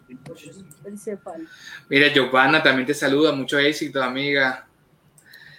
[1.90, 4.68] Mira, Giovanna también te saluda, mucho éxito, amiga.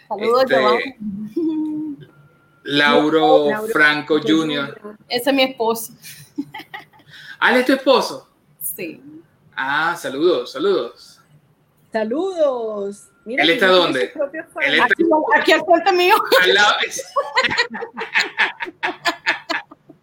[0.09, 2.09] Saludos, este, Giovanna.
[2.65, 4.97] Lauro, Franco Jr.
[5.09, 5.93] Ese es mi esposo.
[7.41, 8.29] ¿Ah, es tu esposo?
[8.61, 9.03] Sí.
[9.57, 11.21] Ah, saludos, saludos.
[11.93, 13.09] Saludos.
[13.25, 14.13] Mira, ¿Él está dónde?
[14.63, 14.87] Él está...
[14.87, 15.05] Aquí,
[15.37, 16.17] aquí al frente mío.
[16.43, 16.75] Al lado.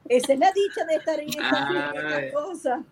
[0.09, 2.83] Esa es la dicha de estar en esta, cosa.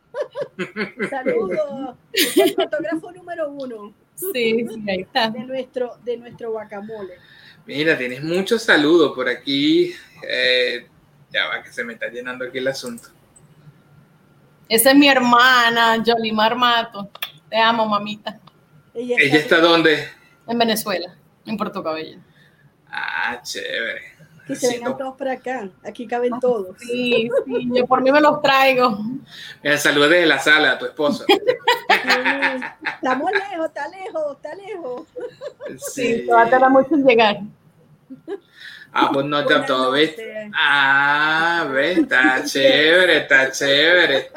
[1.10, 1.96] Saludos.
[2.14, 3.94] El fotógrafo número uno.
[4.14, 5.32] Sí, sí, ahí está.
[5.32, 7.16] De nuestro, de nuestro guacamole.
[7.66, 9.96] Mira, tienes muchos saludos por aquí.
[10.28, 10.88] Eh,
[11.32, 13.10] ya va, que se me está llenando aquí el asunto.
[14.70, 17.10] Esa es mi hermana, Jolimar Mato.
[17.50, 18.40] Te amo, mamita.
[18.98, 20.10] ¿Ella, está dónde?
[20.48, 22.18] En Venezuela, en Puerto Cabello.
[22.90, 24.02] Ah, chévere.
[24.48, 25.70] Que se vengan todos para acá.
[25.84, 26.76] Aquí caben ah, todos.
[26.80, 28.98] Sí, sí, yo por mí me los traigo.
[29.62, 31.26] Mira, saludos desde la sala a tu esposo.
[32.96, 35.08] estamos lejos, está lejos, está lejos.
[35.78, 37.38] Sí, te va a tardar mucho en llegar.
[38.94, 40.16] Ah, pues no te todo, ¿ves?
[40.56, 44.32] Ah, ves, está chévere, está chévere.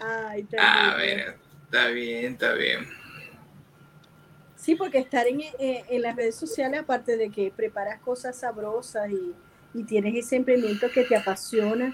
[0.00, 0.56] Ay, está
[0.90, 1.43] ah, ver,
[1.74, 2.86] está bien, está bien.
[4.56, 9.10] Sí, porque estar en, eh, en, las redes sociales, aparte de que preparas cosas sabrosas
[9.10, 9.34] y,
[9.78, 11.92] y tienes ese emprendimiento que te apasiona,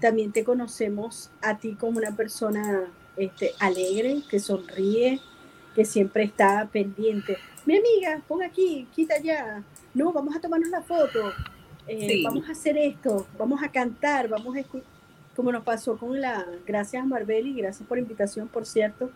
[0.00, 5.20] también te conocemos a ti como una persona este, alegre, que sonríe,
[5.74, 7.36] que siempre está pendiente.
[7.66, 9.62] Mi amiga, pon aquí, quita ya.
[9.92, 11.32] No, vamos a tomarnos la foto.
[11.88, 14.95] Eh, vamos a hacer esto, vamos a cantar, vamos a escuchar.
[15.36, 19.10] Como nos pasó con la, gracias Marbeli, gracias por invitación, por cierto,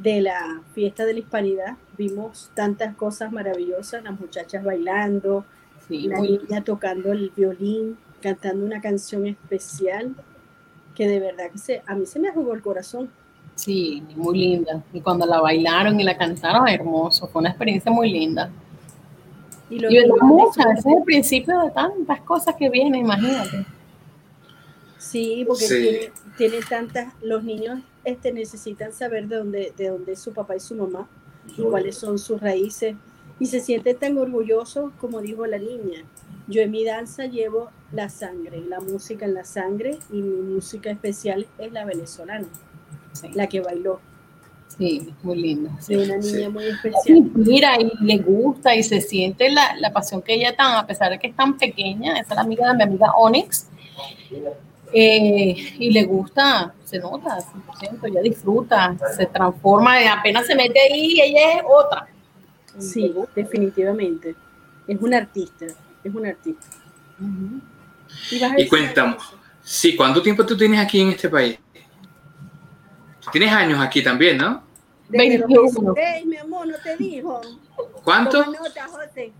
[0.00, 1.76] de la fiesta de la hispanidad.
[1.98, 5.44] Vimos tantas cosas maravillosas, las muchachas bailando,
[5.88, 10.14] la niña tocando el violín, cantando una canción especial,
[10.94, 13.10] que de verdad que se, a mí se me jugó el corazón.
[13.56, 14.82] Sí, muy linda.
[14.92, 17.26] Y cuando la bailaron y la cantaron, hermoso.
[17.26, 18.50] Fue una experiencia muy linda.
[19.68, 19.88] Y, lo
[20.22, 23.64] muchas, es el principio de tantas cosas que vienen, imagínate.
[25.02, 30.32] Sí, porque Tiene, tantas, los niños este, necesitan saber de dónde, de dónde es su
[30.32, 31.08] papá y su mamá
[31.58, 32.94] y cuáles son sus raíces.
[33.40, 36.04] Y se siente tan orgulloso como dijo la niña.
[36.46, 40.90] Yo en mi danza llevo la sangre, la música en la sangre y mi música
[40.90, 42.46] especial es la venezolana
[43.34, 44.00] la que bailó.
[44.78, 45.70] Sí, muy linda.
[45.80, 47.30] Sí, una niña muy especial.
[47.34, 51.10] Mira, y le gusta y se siente la, la, pasión que ella tan, a pesar
[51.10, 53.66] de que es tan pequeña, esa es la amiga de mi amiga Onyx,
[54.92, 57.38] eh, y le gusta, se nota,
[57.80, 62.06] 100%, ella disfruta, se transforma, apenas se mete ahí, ella es otra.
[62.78, 64.34] Sí, definitivamente.
[64.86, 65.66] Es un artista,
[66.02, 66.66] es un artista.
[67.20, 67.60] Uh -huh.
[68.58, 69.16] Y, y cuéntame,
[69.62, 71.58] sí, ¿cuánto tiempo tú tienes aquí en este país?
[73.30, 74.62] Tienes años aquí también, ¿no?
[75.08, 75.94] 21.
[75.96, 77.40] Ey, mi amor, no te dijo.
[78.02, 78.44] ¿Cuánto?
[78.44, 79.32] Nota, José.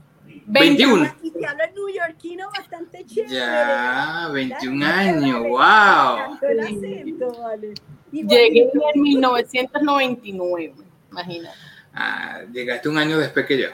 [0.46, 1.14] 21.
[1.22, 3.34] Y te habla neoyorquino bastante chévere.
[3.34, 6.38] Ya, 21 años, wow.
[6.42, 7.74] El acento, vale.
[8.10, 10.74] Llegué en 1999,
[11.10, 11.56] imagínate.
[11.94, 13.68] Ah, llegaste un año después que yo.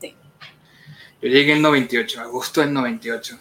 [0.00, 0.14] Sí.
[1.20, 3.38] Yo llegué en 98, agosto del 98.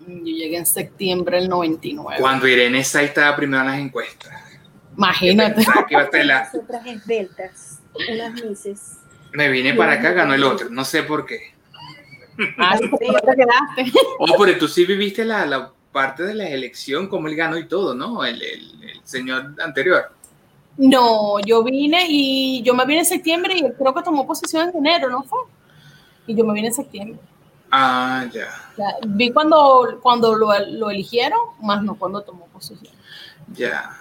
[0.00, 2.20] Yo llegué en septiembre del 99.
[2.20, 4.32] Cuando Irene Say estaba primero en las encuestas.
[4.96, 5.64] Imagínate.
[5.64, 6.44] Que iba a la...
[6.44, 7.80] Nosotras esbeltas,
[8.12, 8.99] unas mises.
[9.32, 11.54] Me vine para acá, ganó el otro, no sé por qué.
[12.58, 13.98] Ah, te quedaste.
[14.18, 17.66] Oh, pero tú sí viviste la, la parte de la elección, como él ganó y
[17.66, 18.24] todo, ¿no?
[18.24, 20.10] El, el, el, señor anterior.
[20.76, 24.76] No, yo vine y yo me vine en septiembre y creo que tomó posición en
[24.78, 25.40] enero, ¿no fue?
[26.26, 27.20] Y yo me vine en septiembre.
[27.70, 28.48] Ah, ya.
[28.76, 32.94] ya vi cuando, cuando lo, lo, eligieron, más no cuando tomó posición.
[33.52, 33.96] Ya.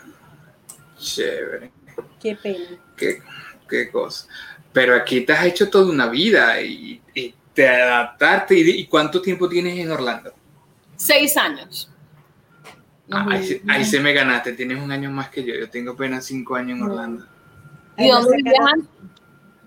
[0.98, 1.72] Chévere.
[2.20, 2.78] Qué pena.
[2.98, 3.22] Qué,
[3.70, 4.28] qué cosa.
[4.74, 8.58] Pero aquí te has hecho toda una vida y, y te adaptaste.
[8.60, 10.34] Y, ¿Y, cuánto tiempo tienes en Orlando?
[10.96, 11.90] Seis años.
[13.12, 15.56] Ah, ahí, ahí, se me ganaste, tienes un año más que yo.
[15.56, 17.26] Yo tengo apenas cinco años en Orlando.
[17.98, 18.80] ¿Y dónde vivías?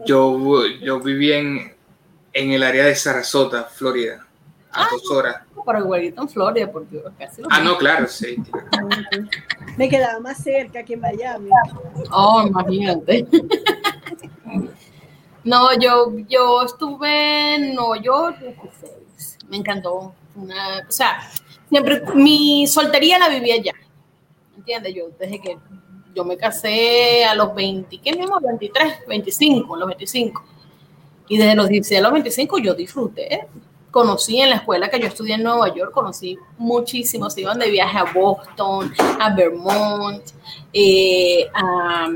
[0.07, 1.75] Yo, yo viví en,
[2.33, 4.27] en el área de Sarasota, Florida,
[4.73, 5.37] a Ah, dos horas.
[5.65, 8.37] Pero igualito en Florida, porque casi lo Ah, no, claro, sí.
[9.77, 11.51] Me quedaba más cerca que en Miami.
[12.11, 13.27] Oh, imagínate.
[15.45, 19.39] No, yo, yo estuve en Nueva York 16.
[19.49, 20.15] Me encantó.
[20.37, 21.21] Una, o sea,
[21.69, 23.73] siempre mi soltería la vivía allá.
[24.57, 24.95] ¿Entiendes?
[24.95, 25.59] Yo desde que
[26.15, 28.39] yo me casé a los 20, ¿qué mismo?
[28.41, 30.45] 23, 25, los 25.
[31.29, 33.49] Y desde los 16 a los 25 yo disfruté.
[33.93, 37.39] Conocí en la escuela que yo estudié en Nueva York, conocí muchísimos.
[37.39, 40.25] Iban de viaje a Boston, a Vermont,
[40.73, 42.09] eh, a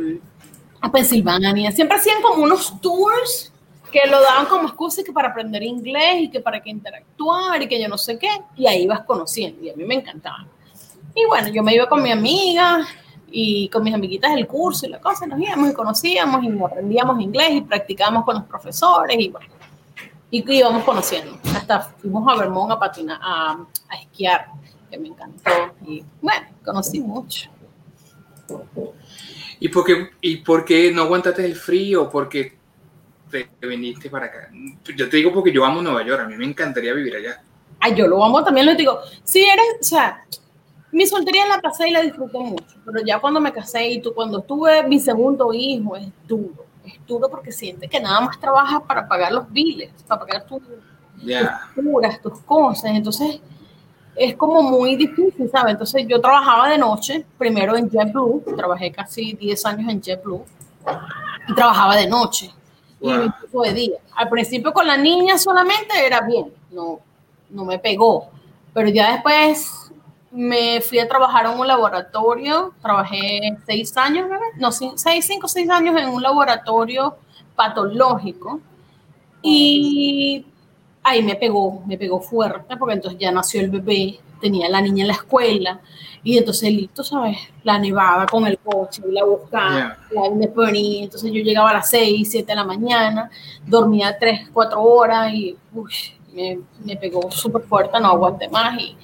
[0.81, 1.73] a Pensilvania.
[1.73, 3.53] Siempre hacían como unos tours
[3.91, 7.69] que lo daban como excusa que para aprender inglés y que para que interactuar y
[7.69, 8.29] que yo no sé qué.
[8.57, 10.47] Y ahí vas conociendo y a mí me encantaba.
[11.15, 12.87] Y bueno, yo me iba con mi amiga
[13.31, 17.21] y con mis amiguitas del curso y la cosa, nos íbamos y conocíamos y aprendíamos
[17.21, 19.49] inglés y practicábamos con los profesores y bueno,
[20.31, 21.39] y íbamos conociendo.
[21.55, 24.47] Hasta fuimos a Vermont a patinar, a, a esquiar,
[24.91, 25.51] que me encantó.
[25.87, 27.51] Y bueno, conocí mucho.
[29.59, 32.09] ¿Y por, qué, ¿Y por qué no aguantaste el frío?
[32.11, 32.57] Porque
[33.31, 34.51] te viniste para acá.
[34.97, 37.43] Yo te digo porque yo amo Nueva York, a mí me encantaría vivir allá.
[37.81, 39.01] Ay, yo lo amo también, lo digo.
[39.25, 40.25] Si eres, o sea,
[40.93, 44.15] mi soltería la pasé y la disfruté mucho, pero ya cuando me casé y tú,
[44.15, 46.66] cuando tuve mi segundo hijo, es duro.
[46.87, 50.61] Es duro porque sientes que nada más trabajas para pagar los biles, para pagar tu,
[51.23, 51.61] yeah.
[51.75, 52.93] tus curas, tus cosas.
[52.93, 53.41] Entonces,
[54.17, 55.73] es como muy difícil, ¿sabes?
[55.73, 60.45] Entonces yo trabajaba de noche, primero en JetBlue, trabajé casi 10 años en JetBlue,
[61.49, 62.51] y trabajaba de noche,
[63.01, 63.33] wow.
[63.65, 63.99] y de día.
[64.15, 67.01] Al principio con la niña solamente era bien, no,
[67.51, 68.31] no me pegó,
[68.73, 69.86] pero ya después
[70.37, 74.45] me fui a trabajar en un laboratorio, trabajé 6 años, ¿verdad?
[74.59, 77.17] no, 6, 5, 6 años en un laboratorio
[77.55, 78.61] patológico,
[79.41, 80.45] y
[81.03, 85.05] ahí me pegó, me pegó fuerte, porque entonces ya nació el bebé, tenía la niña
[85.05, 85.81] en la escuela,
[86.23, 87.39] y entonces listo, ¿sabes?
[87.63, 90.31] La nevaba con el coche, la buscaba, yeah.
[90.39, 93.31] la ponía, entonces yo llegaba a las 6, 7 de la mañana,
[93.65, 95.93] dormía 3, 4 horas, y uy,
[96.35, 98.95] me, me, pegó súper fuerte, no aguanté más, y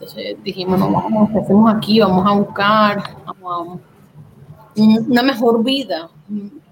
[0.00, 2.00] entonces dijimos, no, vamos, ¿qué hacemos aquí?
[2.00, 6.08] Vamos a buscar vamos a, una mejor vida,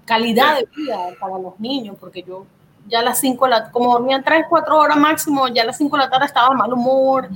[0.03, 2.47] calidad de vida para los niños, porque yo
[2.87, 5.77] ya a las 5 de la como dormían 3, 4 horas máximo, ya a las
[5.77, 7.29] 5 de la tarde estaba mal humor,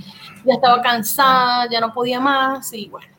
[0.43, 3.13] ya estaba cansada, ya no podía más y bueno.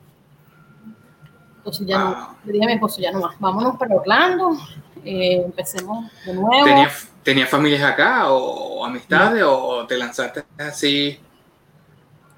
[1.59, 4.57] Entonces ya no, le dije a mi esposo, ya no más, vámonos para Orlando,
[5.05, 6.65] eh, empecemos de nuevo.
[6.65, 9.53] ¿Tenías tenía familias acá o, o amistades no.
[9.53, 11.21] o te lanzaste así?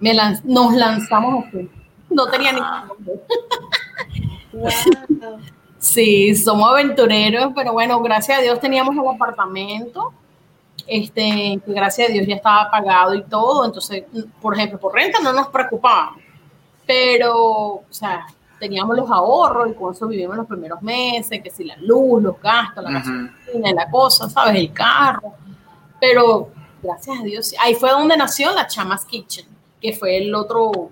[0.00, 1.70] Me lanz, nos lanzamos así.
[2.10, 2.88] No tenía Ah.
[2.98, 4.68] ni wow.
[5.78, 10.12] Sí, somos aventureros, pero bueno, gracias a Dios teníamos el apartamento,
[10.86, 14.02] este, que gracias a Dios ya estaba pagado y todo, entonces,
[14.40, 16.20] por ejemplo, por renta no nos preocupábamos,
[16.86, 18.26] pero, o sea,
[18.58, 22.40] teníamos los ahorros y con eso vivimos los primeros meses, que si la luz, los
[22.40, 24.56] gastos, la gasolina, la cosa, ¿sabes?
[24.56, 25.34] El carro.
[26.00, 26.48] Pero
[26.82, 29.46] gracias a Dios, ahí fue donde nació la Chamas Kitchen,
[29.86, 30.90] que fue el otro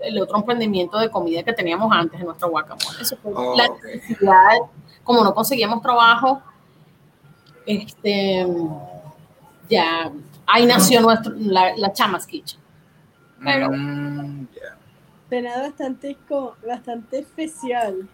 [0.00, 3.02] el otro emprendimiento de comida que teníamos antes en nuestro guacamole.
[3.02, 4.58] Eso fue la necesidad,
[5.04, 6.42] como no conseguíamos trabajo,
[7.66, 8.46] este,
[9.68, 10.10] ya
[10.46, 12.58] ahí nació nuestro, la, la Chamas Kitchen.
[13.44, 14.48] Pero, mm,
[15.30, 16.16] bastante,
[16.66, 18.08] bastante especial.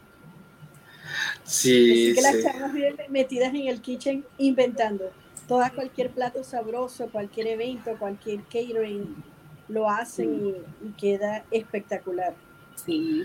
[1.45, 2.11] Sí.
[2.11, 5.11] Así que las chamas vienen metidas en el kitchen inventando.
[5.47, 9.15] Todo cualquier plato sabroso, cualquier evento, cualquier catering,
[9.69, 12.35] lo hacen y, queda espectacular.
[12.75, 13.25] Sí.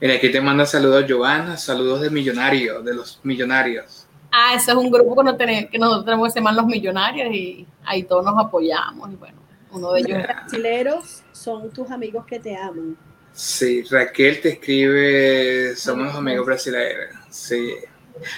[0.00, 4.06] Mira, aquí te manda saludos Giovanna, saludos de millonarios, de los millonarios.
[4.30, 6.66] Ah, ese es un grupo que, no tenemos, que nosotros tenemos que se llama Los
[6.66, 9.10] Millonarios y ahí todos nos apoyamos.
[9.10, 9.38] Y bueno,
[9.70, 10.18] uno de ellos.
[10.18, 12.96] Los brasileros son tus amigos que te aman.
[13.32, 17.14] Sí, Raquel te escribe, somos los amigos brasileños.
[17.30, 17.74] Sí.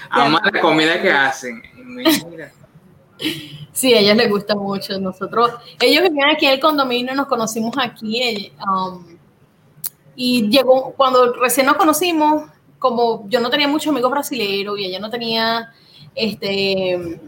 [0.09, 1.61] Ama la comida que hacen.
[1.75, 2.51] Mira.
[3.71, 4.99] Sí, a ellos les gusta mucho.
[4.99, 8.21] Nosotros, ellos vivían aquí en el condominio, nos conocimos aquí.
[8.21, 9.05] Eh, um,
[10.15, 14.99] y llegó, cuando recién nos conocimos, como yo no tenía muchos amigos brasileños y ella
[14.99, 15.73] no tenía
[16.15, 17.21] este,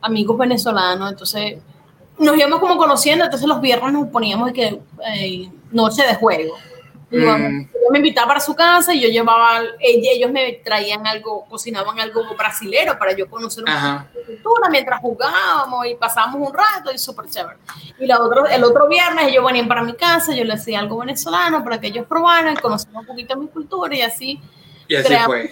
[0.00, 1.58] amigos venezolanos, entonces
[2.18, 4.80] nos íbamos como conociendo, entonces los viernes nos poníamos que
[5.14, 6.54] eh, noche de juego.
[7.10, 7.68] Mm.
[7.90, 12.98] me invitaba para su casa y yo llevaba, ellos me traían algo, cocinaban algo brasilero
[12.98, 17.56] para yo conocer una cultura mientras jugábamos y pasábamos un rato y súper chévere.
[17.98, 20.98] Y la otro, el otro viernes ellos venían para mi casa, yo les hacía algo
[20.98, 24.40] venezolano para que ellos probaran, conocieran un poquito mi cultura y así.
[24.86, 25.50] Y así fue.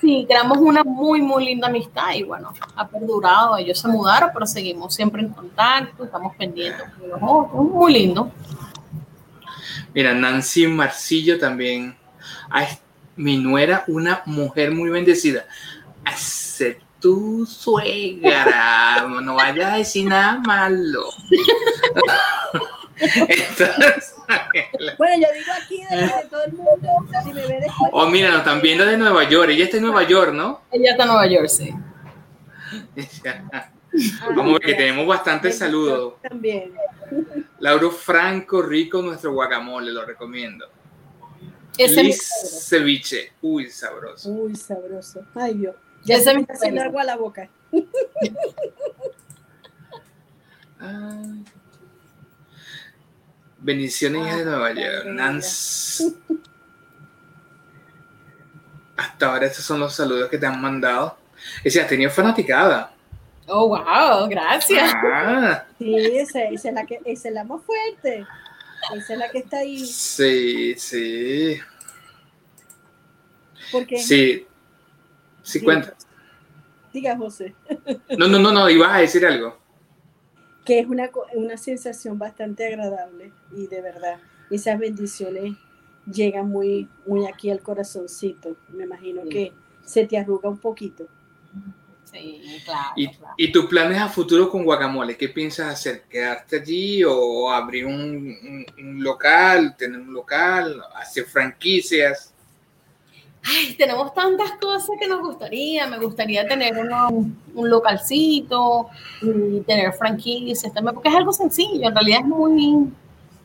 [0.00, 3.56] Sí, creamos una muy, muy linda amistad y bueno, ha perdurado.
[3.56, 6.86] Ellos se mudaron, pero seguimos siempre en contacto, estamos pendientes.
[7.20, 8.30] Muy lindo.
[9.96, 11.96] Mira, Nancy Marcillo también.
[12.50, 12.66] Ay,
[13.16, 15.46] mi nuera, una mujer muy bendecida.
[16.04, 21.00] Hace tu suegra, no vayas a decir nada malo.
[24.98, 26.90] bueno, yo digo aquí de todo el mundo,
[27.24, 27.90] si me ve después.
[27.90, 29.48] Oh, mira, nos están viendo de Nueva York.
[29.48, 30.60] Ella está en Nueva York, ¿no?
[30.72, 31.74] Ella está en Nueva York, sí.
[34.34, 36.14] Vamos a ver que tenemos bastantes saludos.
[36.22, 36.74] También.
[37.60, 40.66] Lauro Franco, rico nuestro guacamole, lo recomiendo.
[41.78, 44.30] Liz ceviche, uy, sabroso.
[44.30, 45.26] Uy, sabroso.
[45.34, 45.76] Ay, Dios.
[46.04, 47.50] Ya se me está haciendo agua a la boca.
[53.58, 55.06] Bendiciones de Nueva York.
[58.96, 61.18] Hasta ahora estos son los saludos que te han mandado.
[61.62, 62.95] Ese ha tenido fanaticada.
[63.48, 64.92] Oh, wow, gracias.
[64.94, 65.64] Ah.
[65.78, 68.26] Sí, esa, es la que, esa es la más fuerte.
[68.94, 69.84] Esa es la que está ahí.
[69.84, 71.58] Sí, sí.
[73.70, 73.98] ¿Por qué?
[73.98, 74.46] Sí.
[75.42, 75.94] Sí, cuenta.
[76.92, 77.54] Diga, José.
[78.18, 79.58] No, no, no, no, ibas a decir algo.
[80.64, 84.18] Que es una, una sensación bastante agradable y de verdad,
[84.50, 85.54] esas bendiciones
[86.12, 88.56] llegan muy, muy aquí al corazoncito.
[88.68, 89.52] Me imagino que
[89.84, 91.06] se te arruga un poquito.
[92.20, 95.16] ¿Y, ¿Y tus planes a futuro con Guacamole?
[95.16, 96.02] ¿Qué piensas hacer?
[96.08, 102.32] ¿Quedarte allí o abrir un, local, tener un local, hacer franquicias?
[103.44, 105.86] Ay, tenemos tantas cosas que nos gustaría.
[105.86, 108.88] Me gustaría tener un localcito
[109.22, 111.88] y tener franquicias también, porque es algo sencillo.
[111.88, 112.92] En realidad es muy.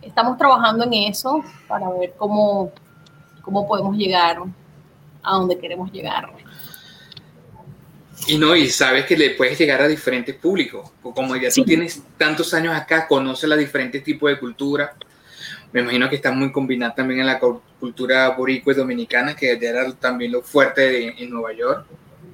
[0.01, 2.71] Estamos trabajando en eso para ver cómo,
[3.43, 4.37] cómo podemos llegar
[5.23, 6.31] a donde queremos llegar.
[8.27, 10.91] Y no, y sabes que le puedes llegar a diferentes públicos.
[11.01, 14.93] Como ya tú tienes tantos años acá, conoces los diferentes tipos de cultura.
[15.71, 19.91] Me imagino que está muy combinada también en la cultura boricua y dominicana, que era
[19.93, 21.85] también lo fuerte de, en Nueva York.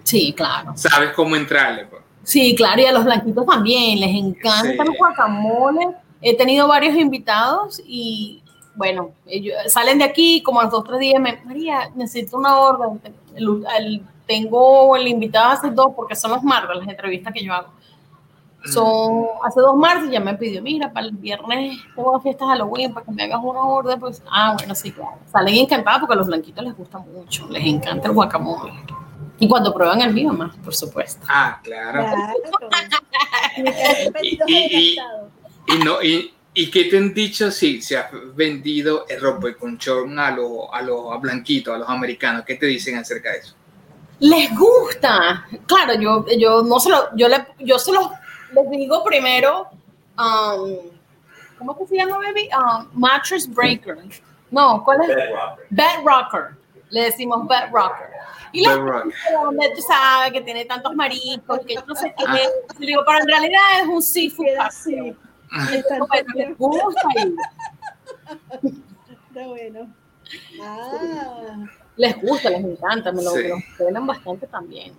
[0.03, 0.73] Sí, claro.
[0.75, 1.85] Sabes cómo entrarle.
[1.85, 2.01] Pues.
[2.23, 5.87] Sí, claro, y a los blanquitos también, les encanta el guacamole.
[6.21, 8.43] He tenido varios invitados y
[8.75, 12.37] bueno, ellos salen de aquí como a los dos o tres días, me, María, necesito
[12.37, 12.99] una orden.
[13.35, 17.69] el tengo el invitado hace dos, porque son los martes las entrevistas que yo hago.
[18.65, 22.51] Son hace dos martes ya me pidió, mira, para el viernes tengo una fiesta de
[22.51, 23.99] Halloween para que me hagas una orden.
[23.99, 25.17] Pues, ah, bueno, sí, claro.
[25.31, 28.73] Salen encantados porque a los blanquitos les gusta mucho, les encanta el guacamole.
[29.39, 31.25] Y cuando prueban el mío más, por supuesto.
[31.29, 32.05] Ah, claro.
[34.47, 34.97] y,
[35.85, 40.17] no, y, ¿Y qué te han dicho si se ha vendido el ropa y conchón
[40.17, 42.43] a los a los blanquitos, a los americanos?
[42.47, 43.56] ¿Qué te dicen acerca de eso?
[44.19, 45.45] Les gusta.
[45.65, 48.09] Claro, yo, yo no se lo, yo le, yo se los
[48.53, 49.67] les digo primero,
[50.17, 50.77] um,
[51.57, 52.49] ¿cómo que se llama, baby?
[52.55, 53.97] Um, mattress breaker.
[54.49, 55.09] No, ¿cuál es?
[55.69, 56.55] Bed Rocker.
[56.89, 58.07] Le decimos Bed Rocker.
[58.53, 62.37] Y la donde tú sabes que tiene tantos mariscos, que yo no sé qué ah.
[62.37, 62.79] es.
[62.79, 64.45] Digo, pero en realidad es un seafood.
[64.71, 65.15] Sí.
[65.71, 66.91] Les gusta
[69.29, 69.87] Está bueno.
[70.61, 71.65] Ah.
[71.97, 73.43] Les gusta, les encanta, me lo, sí.
[74.05, 74.93] bastante también.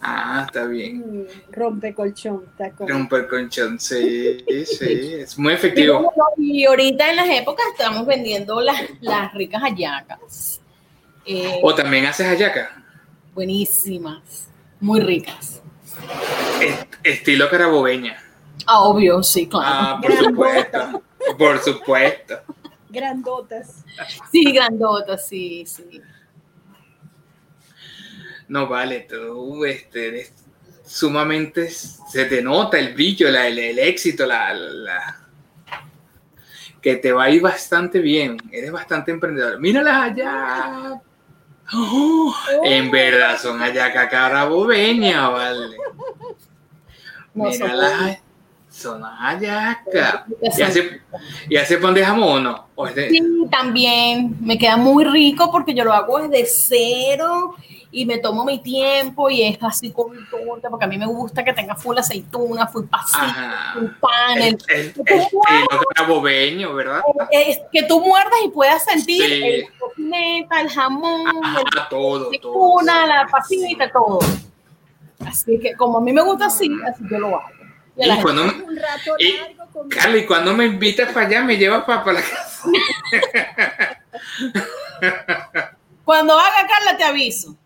[0.00, 0.98] Ah, está bien.
[0.98, 2.44] Mm, rompe colchón.
[2.78, 6.12] Rompe colchón, sí, sí, es muy efectivo.
[6.36, 10.60] Y, ahorita en las épocas estamos vendiendo las, las ricas hallacas.
[11.26, 12.82] Eh, ¿O también haces hallaca?
[13.34, 14.48] Buenísimas,
[14.80, 15.60] muy ricas.
[17.02, 18.22] estilo carabobeña.
[18.66, 19.66] Ah, obvio, sí, claro.
[19.68, 21.02] Ah, por supuesto,
[21.36, 22.40] por supuesto.
[22.90, 23.84] Grandotas.
[24.30, 26.00] Sí, grandotas, sí, sí.
[28.48, 30.30] No vale, tú este,
[30.84, 35.28] sumamente se te nota el brillo, la, el, éxito, la, la,
[36.80, 38.38] que te va a ir bastante bien.
[38.50, 39.60] Eres bastante emprendedor.
[39.60, 41.02] Míralas allá.
[41.74, 42.34] Oh,
[42.64, 45.76] en verdad son allá cacarabobeña, vale.
[47.34, 48.27] Míralas son
[49.20, 50.26] ayaca.
[50.40, 51.00] ¿Y hace,
[51.48, 52.92] ¿Y hace pan de jamón o no?
[52.94, 53.20] Sí,
[53.50, 54.36] también.
[54.40, 57.54] Me queda muy rico porque yo lo hago desde cero
[57.90, 61.42] y me tomo mi tiempo y es así con torta, porque a mí me gusta
[61.42, 63.18] que tenga full aceituna, full pasito,
[63.74, 64.38] full pan.
[64.42, 67.00] El, el, el, bobeño, ¿verdad?
[67.30, 71.24] Es, que tú muerdas y puedas sentir el cocineta, el jamón,
[71.74, 74.20] la todo, aceituna, la pasita, todo.
[75.26, 77.57] Así que como a mí me gusta así, así yo lo hago.
[78.00, 79.34] Y, cuando, un rato y,
[79.88, 82.62] Carly, cuando me invitas para allá, me llevas para, para la casa.
[86.04, 87.56] cuando haga Carla, te aviso.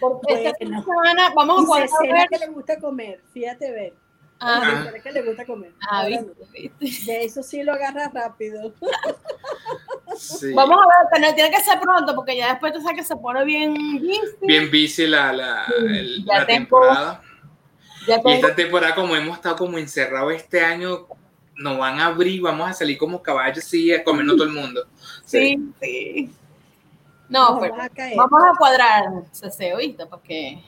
[0.00, 2.12] Porque esta semana vamos a cuadrar.
[2.12, 2.28] ver.
[2.28, 3.94] que le gusta comer, fíjate ver.
[4.40, 5.72] Ah, que le gusta comer.
[5.88, 8.74] Ah, De eso sí lo agarras rápido.
[10.18, 10.52] Sí.
[10.52, 13.44] Vamos a ver, tiene que ser pronto porque ya después tú sabes que se pone
[13.44, 14.20] bien bici.
[14.42, 15.66] Bien bici la, la,
[16.24, 17.22] la temporada.
[18.06, 21.06] Y esta temporada, como hemos estado como encerrados este año,
[21.56, 24.86] nos van a abrir, vamos a salir como caballos y a comernos todo el mundo.
[25.24, 26.30] Sí, sí.
[27.28, 27.74] No, pero
[28.16, 30.06] vamos a cuadrar, se ¿oíste?
[30.06, 30.62] Para que,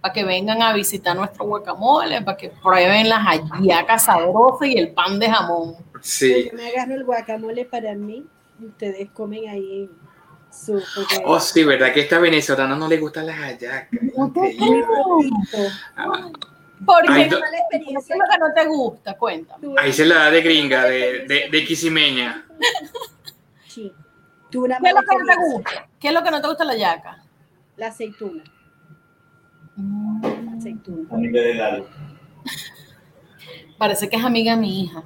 [0.00, 4.92] para que vengan a visitar nuestro guacamole, para que prueben las hallacas sabrosas y el
[4.92, 5.76] pan de jamón.
[6.00, 6.48] Sí.
[6.50, 8.24] Yo me agarro el guacamole para mí
[8.60, 9.90] y ustedes comen ahí
[10.52, 10.80] su...
[11.24, 11.92] Oh, sí, ¿verdad?
[11.92, 13.88] Que a esta venezolana no le gustan las hallacas.
[14.16, 14.32] No
[16.84, 17.38] porque Ay, no,
[17.70, 19.16] ¿qué es lo que no te gusta?
[19.16, 19.74] Cuéntame.
[19.78, 22.46] Ahí se la da de gringa, de, de, de quisimeña.
[23.66, 23.92] Sí.
[24.50, 25.88] ¿Qué es lo que no te gusta?
[26.00, 27.22] ¿Qué es lo que no te gusta la yaca?
[27.76, 28.42] La aceituna.
[29.76, 30.56] Mm.
[30.56, 31.08] aceituna.
[31.14, 31.86] Amiga de Lalo.
[33.76, 35.02] Parece que es amiga de mi hija.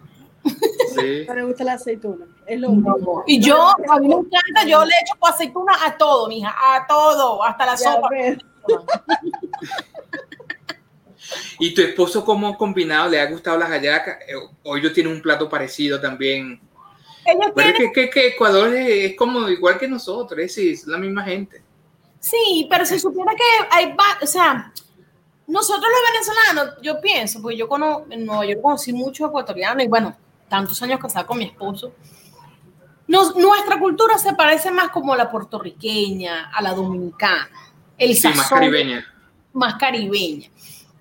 [0.94, 1.24] Sí.
[1.28, 2.26] No me gusta la aceituna.
[2.46, 3.24] Es lo único.
[3.26, 3.56] Y yo,
[3.88, 7.66] a mí me encanta, yo le echo aceituna a todo, mi hija, a todo, hasta
[7.66, 8.08] la sopa.
[11.58, 13.08] ¿Y tu esposo cómo combinado?
[13.08, 14.18] ¿Le ha gustado las hallacas?
[14.28, 16.60] Eh, ¿O ellos tienen un plato parecido también?
[17.54, 21.62] Pero que, que, Ecuador es, como igual que nosotros, es, la misma gente.
[22.18, 24.72] Sí, pero se supiera que hay, o sea,
[25.46, 29.88] nosotros los venezolanos, yo pienso, porque yo conozco, en Nueva York conocí muchos ecuatorianos y
[29.88, 30.16] bueno,
[30.48, 31.92] tantos años casada con mi esposo.
[33.06, 37.50] Nos, nuestra cultura se parece más como la puertorriqueña, a la dominicana.
[37.98, 39.04] El sí, más caribeña.
[39.52, 40.48] Más caribeña.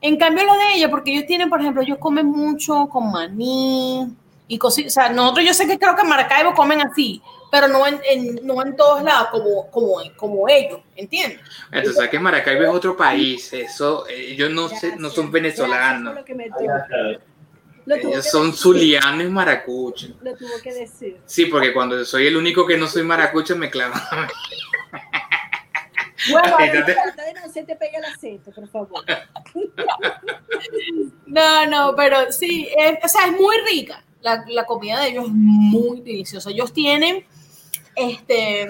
[0.02, 4.08] En cambio, lo de ellos, porque ellos tienen, por ejemplo, ellos comen mucho con maní
[4.47, 4.86] y cosas.
[4.88, 7.22] O sea, nosotros yo sé que creo que en Maracaibo comen así,
[7.52, 7.99] pero no en,
[8.43, 11.39] no en todos lados como, como, como ellos, ¿entiendes?
[11.72, 16.18] Entonces, que Maracaibo es otro país, eso, ellos no, no son venezolanos.
[17.86, 20.12] Ellos son zulianos y maracuchos.
[20.22, 21.18] Lo tuvo que decir.
[21.26, 24.02] Sí, porque cuando soy el único que no soy maracucho me clavan.
[26.30, 26.58] Bueno,
[27.46, 29.04] no se te pega el acento, por favor.
[31.26, 32.68] No, no, pero sí,
[33.04, 34.04] o sea, es muy rica.
[34.22, 36.50] La, la, comida de ellos es muy deliciosa.
[36.50, 37.26] Ellos tienen
[37.96, 38.68] este,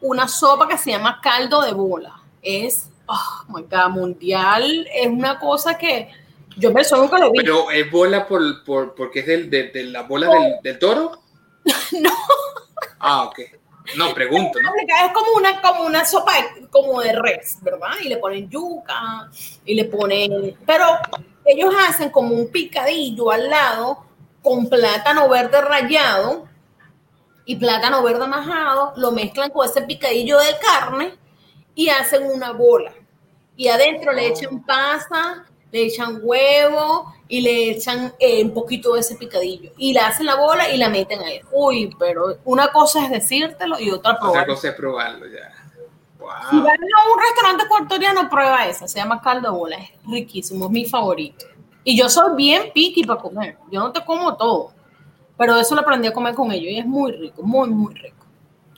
[0.00, 2.22] una sopa que se llama caldo de bola.
[2.40, 4.88] Es, oh my God, mundial.
[4.94, 6.08] Es una cosa que
[6.56, 7.40] yo me suelo que lo vi.
[7.40, 11.20] Pero es bola por, por, porque es del, de, de la bola del, del toro.
[12.00, 12.10] no.
[13.00, 13.40] Ah, ok.
[13.94, 14.70] No, pregunto, ¿no?
[14.76, 16.32] Es como una, como una sopa
[16.70, 17.90] como de res, ¿verdad?
[18.02, 19.30] Y le ponen yuca,
[19.64, 20.56] y le ponen...
[20.66, 20.86] Pero
[21.44, 24.04] ellos hacen como un picadillo al lado
[24.42, 26.48] con plátano verde rallado
[27.44, 31.14] y plátano verde majado, lo mezclan con ese picadillo de carne
[31.74, 32.92] y hacen una bola.
[33.56, 35.46] Y adentro le echan pasa,
[35.76, 40.26] le echan huevo y le echan eh, un poquito de ese picadillo y le hacen
[40.26, 41.40] la bola y la meten ahí.
[41.52, 44.42] Uy, pero una cosa es decírtelo y otra probarlo.
[44.42, 45.52] Otra cosa es probarlo ya.
[46.18, 46.30] Wow.
[46.50, 48.88] Si van a un restaurante ecuatoriano, prueba esa.
[48.88, 49.76] Se llama caldo de bola.
[49.76, 51.44] Es riquísimo, es mi favorito.
[51.84, 53.58] Y yo soy bien piqui para comer.
[53.70, 54.72] Yo no te como todo.
[55.36, 58.24] Pero eso lo aprendí a comer con ellos y es muy rico, muy, muy rico.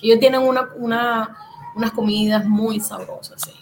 [0.02, 1.36] Ellos tienen una, una,
[1.76, 3.52] unas comidas muy sabrosas, sí.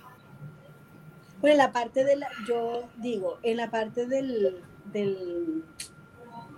[1.46, 5.62] Bueno, en la parte de la, yo digo, en la parte del, del,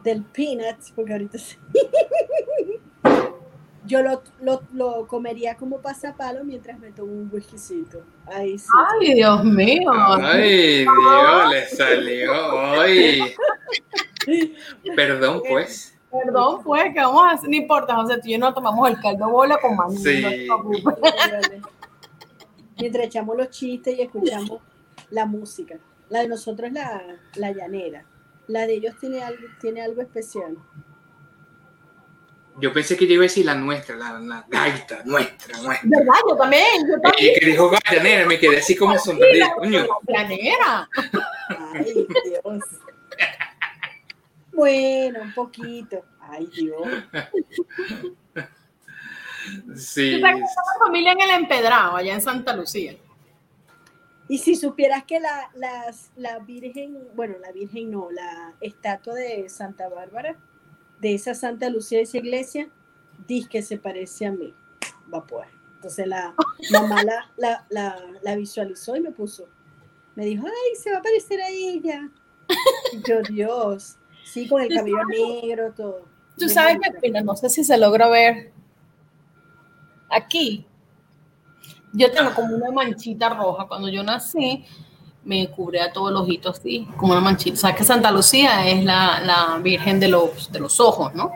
[0.02, 1.58] del peanuts, porque ahorita sí.
[3.84, 8.02] yo lo, lo, lo, comería como pasapalo mientras me tomo un whiskycito.
[8.24, 8.66] Ahí sí.
[9.02, 9.92] Ay, Dios mío.
[9.92, 12.80] Ay, Dios, le salió.
[12.80, 13.34] Ay.
[14.96, 15.98] Perdón, pues.
[16.10, 17.50] Perdón, pues, que vamos a hacer?
[17.50, 19.98] No importa, José, tú y yo no tomamos el caldo bola con maní.
[19.98, 20.46] Sí.
[20.48, 20.64] No
[22.78, 24.62] Mientras echamos los chistes y escuchamos
[25.10, 25.78] la música.
[26.08, 27.02] La de nosotros es la,
[27.36, 28.04] la llanera.
[28.46, 30.56] La de ellos tiene algo, tiene algo especial.
[32.60, 35.88] Yo pensé que yo iba a decir la nuestra, la, la gaita, nuestra, nuestra.
[35.88, 36.14] ¿Verdad?
[36.28, 37.36] Yo también, yo también.
[37.36, 39.86] Y que dijo gallanera, me quedé así como sonriendo, coño.
[40.08, 40.88] Llanera.
[41.72, 42.64] Ay, Dios.
[44.52, 46.04] Bueno, un poquito.
[46.20, 46.82] Ay, Dios.
[49.76, 50.12] Sí.
[50.12, 52.96] Yo tengo una familia en el Empedrado, allá en Santa Lucía.
[54.28, 59.48] Y si supieras que la, las, la Virgen, bueno, la Virgen no, la estatua de
[59.48, 60.36] Santa Bárbara,
[61.00, 62.68] de esa Santa Lucía de esa iglesia,
[63.26, 64.54] dice que se parece a mí.
[65.12, 65.48] Va pues.
[65.76, 66.34] Entonces la
[66.72, 69.48] mamá la, la, la, la visualizó y me puso.
[70.14, 72.10] Me dijo, ay, se va a parecer a ella.
[72.92, 73.96] Y yo, Dios.
[74.24, 76.02] Sí, con el cabello negro, todo.
[76.36, 78.52] Tú sabes que, no sé si se logra ver
[80.10, 80.66] aquí.
[81.98, 83.66] Yo tengo como una manchita roja.
[83.66, 84.64] Cuando yo nací,
[85.24, 87.54] me cubría todo el ojito así, como una manchita.
[87.54, 91.32] O sea, que Santa Lucía es la, la Virgen de los, de los ojos, ¿no?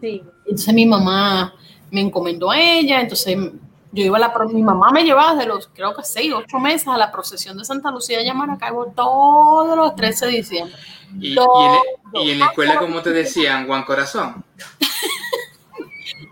[0.00, 0.22] Sí.
[0.44, 1.52] Entonces mi mamá
[1.90, 3.36] me encomendó a ella, entonces
[3.90, 6.86] yo iba a la, mi mamá me llevaba desde los, creo que seis, ocho meses
[6.88, 10.76] a la procesión de Santa Lucía de Maracaibo todos los 13 de diciembre.
[11.18, 13.66] Y, y, en, y en la escuela, ¿cómo te decían?
[13.66, 14.44] Juan Corazón.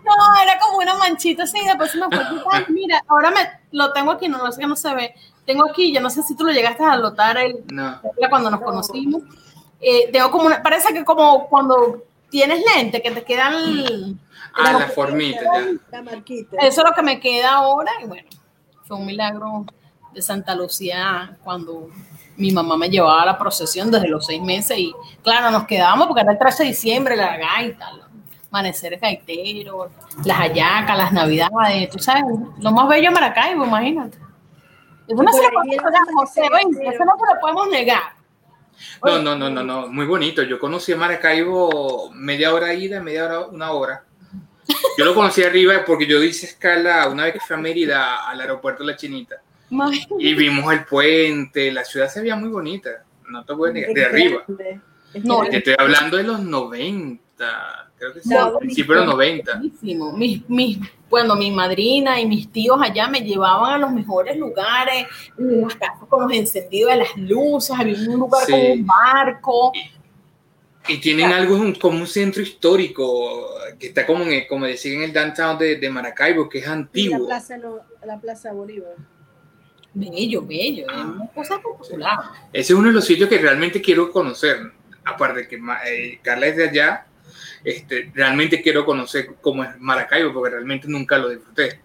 [0.07, 3.39] No, era como una manchita así, después me fue Ay, mira, ahora me
[3.71, 5.13] lo tengo aquí, no, no sé que no se ve.
[5.45, 8.01] Tengo aquí, yo no sé si tú lo llegaste a notar el, No.
[8.29, 9.23] cuando nos conocimos.
[9.79, 14.19] Eh, tengo como una, parece que como cuando tienes lente, que te quedan
[14.53, 15.67] Ah, la formita, ya.
[15.91, 16.57] La marquita.
[16.59, 17.91] Eso es lo que me queda ahora.
[18.01, 18.27] Y bueno,
[18.85, 19.65] fue un milagro
[20.13, 21.89] de Santa Lucía cuando
[22.37, 24.77] mi mamá me llevaba a la procesión desde los seis meses.
[24.77, 27.91] Y claro, nos quedábamos porque era el 13 de diciembre, la gaita,
[28.51, 29.91] amaneceres gaiteros,
[30.25, 31.89] las hallacas, las navidades.
[31.89, 32.23] Tú sabes,
[32.59, 34.17] lo más bello de Maracaibo, imagínate.
[35.07, 38.03] Eso no, se lo podemos negar, José, eso no se lo podemos negar.
[39.03, 40.43] No, no, no, no, no, muy bonito.
[40.43, 44.03] Yo conocí a Maracaibo media hora ida, media hora, una hora.
[44.97, 48.41] Yo lo conocí arriba porque yo hice escala una vez que fui a Mérida al
[48.41, 49.41] aeropuerto de La Chinita
[50.19, 53.93] y vimos el puente, la ciudad se veía muy bonita, no te voy a negar,
[53.93, 54.43] de arriba.
[55.23, 55.43] No.
[55.43, 57.23] Te estoy hablando de los 90,
[57.97, 58.29] creo que sí,
[58.59, 59.53] principio de los 90.
[59.53, 60.11] Buenísimo.
[60.13, 60.79] Mis, mis,
[61.09, 65.05] bueno, mi madrina y mis tíos allá me llevaban a los mejores lugares,
[65.37, 68.51] las casas con los encendidos de las luces, había un lugar Sí.
[68.51, 69.71] con un barco.
[70.89, 73.45] Y tienen algo un- como un centro histórico
[73.77, 76.63] que está como, en el- como decía en el downtown de, de Maracaibo, que es
[76.63, 77.27] Y la antiguo.
[77.27, 77.57] plaza,
[78.05, 78.95] la plaza Bolívar.
[79.93, 82.19] Bello, bello, es una cosa popular.
[82.53, 84.71] Ese es uno de los sitios que realmente quiero conocer.
[85.03, 85.55] Aparte de que
[85.87, 87.07] eh, Carla es de allá,
[87.63, 91.81] este, realmente quiero conocer cómo es Maracaibo, porque realmente nunca lo disfruté.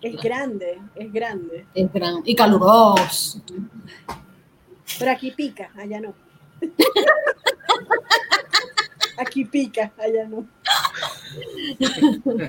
[0.00, 1.66] Es grande, es grande.
[1.74, 3.42] Es gran y caluroso.
[4.98, 6.14] Pero aquí pica, allá no.
[9.20, 10.46] Aquí pica, allá no.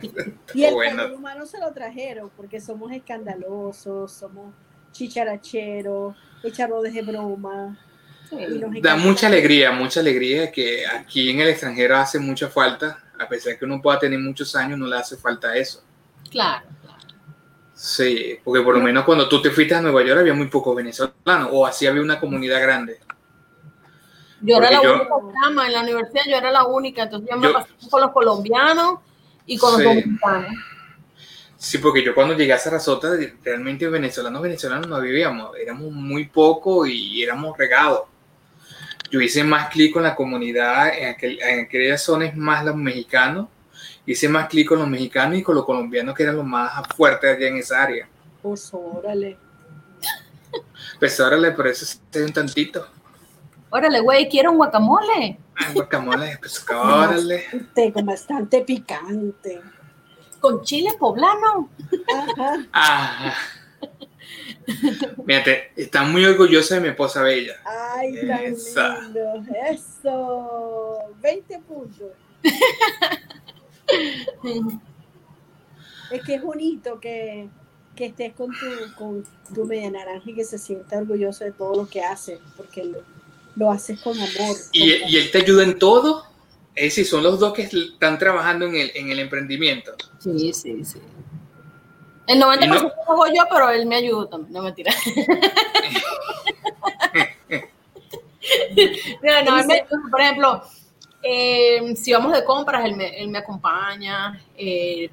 [0.54, 0.98] Y el Bueno.
[0.98, 4.54] calor humano se lo trajeron porque somos escandalosos, somos
[4.92, 7.78] chicharacheros, echarnos de broma.
[8.32, 13.28] Nos Da mucha alegría, mucha alegría que aquí en el extranjero hace mucha falta, a
[13.28, 15.84] pesar de que uno pueda tener muchos años, no le hace falta eso.
[16.30, 16.98] Claro, claro.
[17.74, 20.76] Sí, porque por lo menos cuando tú te fuiste a Nueva York había muy pocos
[20.76, 23.00] venezolanos, o así había una comunidad grande.
[24.42, 27.38] Yo era la yo- única chama en la universidad, yo era la única, entonces yo
[27.38, 29.00] me Yo- pasé con los colombianos
[29.46, 30.52] y con los dominicanos.
[31.58, 33.10] Sí, porque yo cuando llegué a Sarasota,
[33.44, 38.04] realmente venezolanos, venezolanos no vivíamos, éramos muy pocos y éramos regados.
[39.12, 43.48] Yo hice más clic con la comunidad, en, aquel, en aquellas zonas más los mexicanos,
[44.06, 47.36] hice más clic con los mexicanos y con los colombianos que eran los más fuertes
[47.36, 48.08] allá en esa área.
[48.42, 49.38] Pues órale.
[51.00, 52.88] Pues ahora le parece ser un tantito.
[53.70, 55.40] Órale, güey, quiero un guacamole.
[55.56, 57.46] Ah, guacamole, pues órale.
[57.74, 59.62] Té con bastante picante.
[60.40, 61.70] Con chile poblano.
[62.08, 62.66] Ajá.
[62.72, 63.34] Ajá.
[65.26, 67.56] Mírate, está muy orgullosa de mi esposa bella.
[67.66, 69.02] Ay, tan Esa.
[69.02, 69.44] lindo.
[69.70, 71.00] Eso.
[71.22, 72.10] 20 puntos.
[76.12, 77.48] Es que es bonito que,
[77.96, 81.76] que estés con tu, con tu media naranja y que se sienta orgulloso de todo
[81.84, 83.04] lo que haces, porque lo,
[83.56, 84.56] lo haces con amor.
[84.72, 86.24] ¿Y, con- y él te ayuda en todo?
[86.76, 89.92] Es decir, son los dos que están trabajando en el, en el emprendimiento.
[90.20, 91.00] Sí, sí, sí.
[92.30, 94.54] El 90% Y no- lo hago yo, pero él me ayuda también.
[94.54, 94.94] No mentira.
[99.22, 100.62] Mira, no, él me ayuda, por ejemplo,
[101.24, 104.42] eh, si vamos de compras, él me, él me acompaña.
[104.56, 105.10] eh,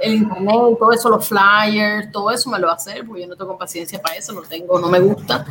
[0.00, 3.28] el internet, todo eso, los flyers, todo eso me lo va a hacer, porque yo
[3.28, 5.46] no tengo paciencia para eso, no tengo, no me gusta.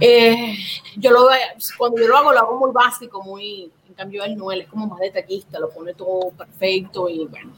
[0.00, 0.56] Eh,
[0.96, 1.28] yo lo
[1.78, 4.68] cuando yo lo hago, lo hago muy básico, muy, en cambio él no, él es
[4.68, 7.52] como más detallista, lo pone todo perfecto y bueno.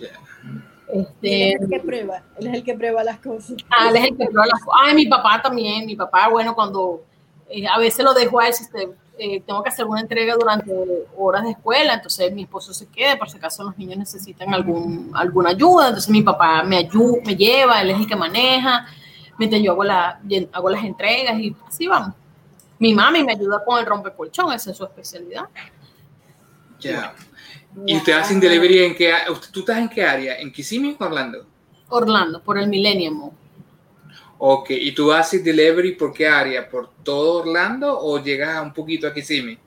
[0.88, 3.56] Este, él es el que prueba, él es el que prueba las cosas.
[3.70, 4.80] Ah, él es el que prueba las cosas.
[4.84, 5.86] Ay, mi papá también.
[5.86, 7.02] Mi papá, bueno, cuando
[7.48, 10.34] eh, a veces lo dejo a él, si este, eh, tengo que hacer una entrega
[10.34, 10.72] durante
[11.16, 15.10] horas de escuela, entonces mi esposo se queda, por si acaso los niños necesitan algún,
[15.14, 18.86] alguna ayuda, entonces mi papá me ayuda, me lleva, él es el que maneja,
[19.38, 20.20] mientras yo hago, la,
[20.52, 22.14] hago las entregas y así vamos.
[22.78, 25.48] Mi mami me ayuda con el rompecolchón, esa es su especialidad.
[26.78, 27.14] Ya.
[27.84, 29.26] ¿Y usted hace delivery en qué área?
[29.52, 30.38] ¿Tú estás en qué área?
[30.38, 31.44] ¿En Kissimmee o Orlando?
[31.88, 33.30] Orlando, por el Millennium.
[34.38, 36.68] Ok, ¿y tú haces delivery por qué área?
[36.68, 39.58] ¿Por todo Orlando o llegas un poquito a Kissimmee?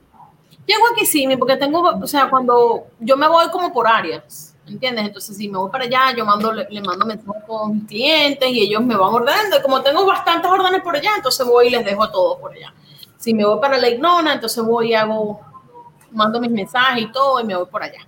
[0.65, 5.07] Llego aquí sí, porque tengo, o sea, cuando yo me voy como por áreas, ¿entiendes?
[5.07, 8.47] Entonces, si me voy para allá, yo mando, le, le mando mensajes con mis clientes
[8.49, 9.57] y ellos me van ordenando.
[9.57, 12.53] Y como tengo bastantes órdenes por allá, entonces voy y les dejo a todos por
[12.53, 12.71] allá.
[13.17, 15.41] Si me voy para la Ignona, entonces voy y hago,
[16.11, 18.05] mando mis mensajes y todo y me voy por allá.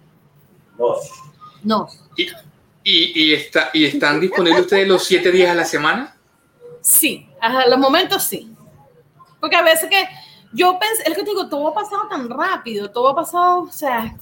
[1.63, 2.27] No, ¿Y,
[2.83, 6.15] y, y está, ¿Y están disponibles ustedes los siete días a la semana?
[6.81, 8.51] sí, hasta los momentos sí.
[9.39, 10.07] Porque a veces que
[10.53, 13.71] yo pensé, es que te digo, todo ha pasado tan rápido, todo ha pasado, o
[13.71, 14.15] sea,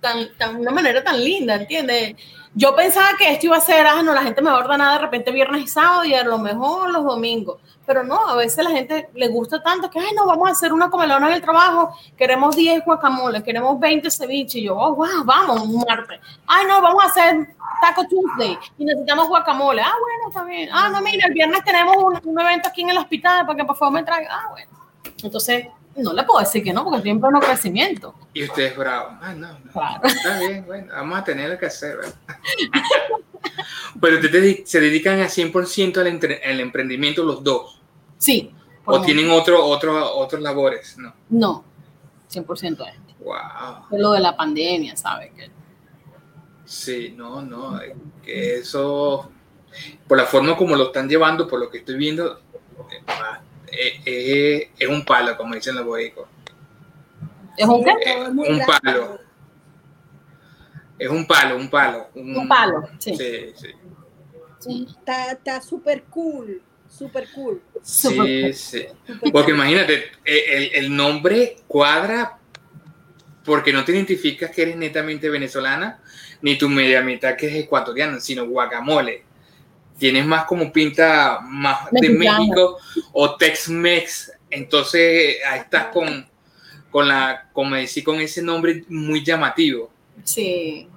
[0.00, 2.16] tan, tan, una manera tan linda, ¿entiendes?
[2.52, 4.98] Yo pensaba que esto iba a ser, ah, no, la gente me va a de
[4.98, 7.60] repente viernes y sábado y a lo mejor los domingos.
[7.86, 10.72] Pero no, a veces la gente le gusta tanto que, ay, no, vamos a hacer
[10.72, 14.56] una comelona en el trabajo, queremos 10 guacamoles, queremos 20 ceviches.
[14.56, 16.20] Y yo, oh, wow, vamos, un martes.
[16.46, 19.82] Ay, no, vamos a hacer Taco Tuesday y necesitamos guacamole.
[19.82, 20.68] Ah, bueno, está bien.
[20.72, 23.64] Ah, no, mira, el viernes tenemos un, un evento aquí en el hospital para que
[23.64, 24.28] por favor me traiga.
[24.32, 24.70] Ah, bueno.
[25.22, 28.14] Entonces, no le puedo decir que no, porque en pleno crecimiento.
[28.32, 29.14] Y ustedes bravos.
[29.20, 29.72] Ah, no, no.
[29.72, 30.00] Claro.
[30.04, 31.96] Está bien, bueno, vamos a tener que hacer.
[31.96, 32.14] ¿verdad?
[34.00, 37.80] Pero ustedes se dedican a 100% al, entre- al emprendimiento los dos.
[38.18, 38.52] Sí.
[38.84, 40.96] ¿O tienen otro, otro, otros labores?
[40.98, 41.12] No.
[41.28, 41.64] No,
[42.32, 42.94] 100% es.
[43.20, 43.34] Wow.
[43.90, 45.32] Es lo de la pandemia, ¿sabes?
[45.32, 45.50] Que
[46.64, 47.80] Sí, no, no.
[47.80, 47.92] es
[48.24, 49.30] Que eso,
[50.06, 52.40] por la forma como lo están llevando, por lo que estoy viendo,
[53.72, 56.28] eh, eh, es un palo, como dicen los boricos.
[57.56, 57.90] es un qué?
[58.04, 59.18] Eh, un palo.
[60.98, 62.08] Es un palo, un palo.
[62.14, 63.16] Un palo, sí.
[63.16, 63.68] Sí, sí.
[64.58, 64.86] Sí.
[64.90, 67.62] Está está súper cool, súper cool.
[67.82, 68.86] Sí, sí.
[69.32, 72.40] Porque imagínate, eh, el, el nombre cuadra
[73.44, 76.00] porque no te identificas que eres netamente venezolana,
[76.42, 79.24] ni tu media mitad que es ecuatoriana, sino guacamole.
[80.00, 82.08] Tienes más como pinta más de.
[82.08, 82.78] México
[83.12, 84.32] o Tex-Mex.
[84.50, 86.26] Entonces ahí estás con,
[86.90, 89.92] con la, como decir, con ese nombre muy llamativo.
[90.24, 90.88] Sí.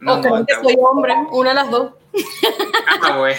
[0.00, 1.92] No, o no, creen que soy hombre, una de las dos.
[3.02, 3.38] Ah, bueno.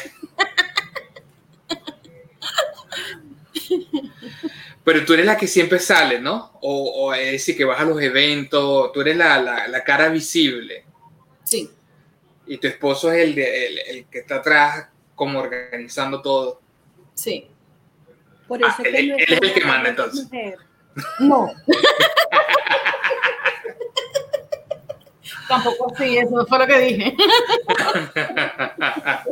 [4.84, 6.52] Pero tú eres la que siempre sale, ¿no?
[6.62, 10.10] O, o es decir, que vas a los eventos, tú eres la, la- la cara
[10.10, 10.86] visible
[11.44, 11.70] Sí.
[12.50, 16.62] Y tu esposo es el, de- el, el que está atrás como organizando todo.
[17.14, 17.48] Sí.
[18.48, 20.24] Por eso Ah, es él- que él nuestra es el que manda, es entonces.
[20.26, 20.58] mujer.
[21.20, 21.52] No.
[25.48, 27.16] Tampoco sí, eso fue lo que dije.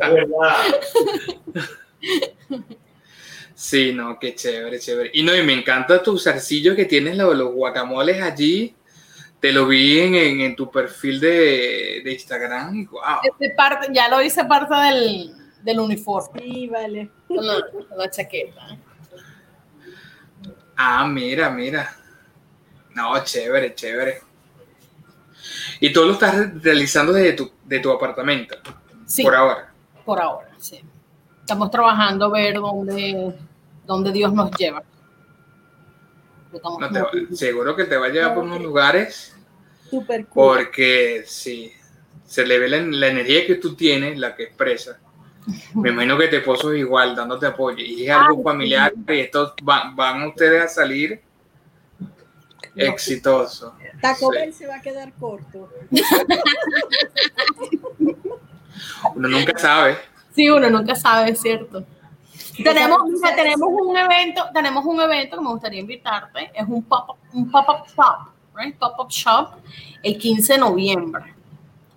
[0.01, 0.55] Es verdad.
[3.53, 5.11] Sí, no, qué chévere, chévere.
[5.13, 8.75] Y no, y me encanta tu zarcillo que tienes, lo- los guacamoles allí.
[9.39, 13.01] Te lo vi en, en- en tu perfil de, de Instagram y wow.
[13.23, 15.31] Este parte, ya lo hice parte del,
[15.63, 17.09] del uniforme, Sí, vale.
[17.27, 18.77] con la, con la chaqueta.
[20.75, 21.95] Ah, mira, mira.
[22.95, 24.21] No, chévere, chévere.
[25.79, 28.55] Y todo lo estás re- realizando desde tu, de tu apartamento,
[29.05, 29.71] Sí, por ahora.
[30.05, 30.81] por ahora, sí.
[31.41, 33.33] Estamos trabajando a ver dónde,
[33.85, 34.83] dónde Dios nos lleva.
[36.79, 39.35] No te va- seguro que te va a llevar por unos lugares
[39.89, 40.55] Super cool.
[40.57, 41.71] porque sí,
[42.25, 44.97] se le ve la, la energía que tú tienes, la que expresas.
[45.75, 47.77] Me imagino que tu esposo es igual, dándote apoyo.
[47.83, 51.21] Y es algo Ay, familiar y esto va- van ustedes a salir
[52.75, 53.71] exitosos.
[54.01, 54.37] Taco Sí.
[54.39, 55.69] Bell se va a quedar corto.
[59.15, 59.97] Uno nunca sabe.
[60.35, 61.85] Sí, uno nunca sabe, es cierto.
[62.63, 67.17] Tenemos, mira, tenemos un evento, tenemos un evento que me gustaría invitarte, es un pop-up
[67.33, 68.75] un pop-up shop, right?
[68.77, 69.55] Pop-up shop
[70.01, 71.33] el 15 de noviembre.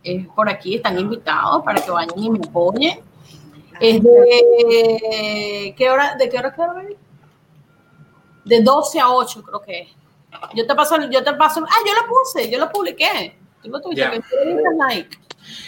[0.03, 3.01] Es por aquí, están invitados para que vayan y me apoyen.
[3.81, 6.97] Es de ¿qué hora, de qué hora qué?
[8.45, 9.89] De 12 a 8 creo que es.
[10.55, 13.37] Yo te paso, yo te paso, ah, yo lo puse, yo lo publiqué.
[13.63, 15.19] Tú lo tuviste diste like.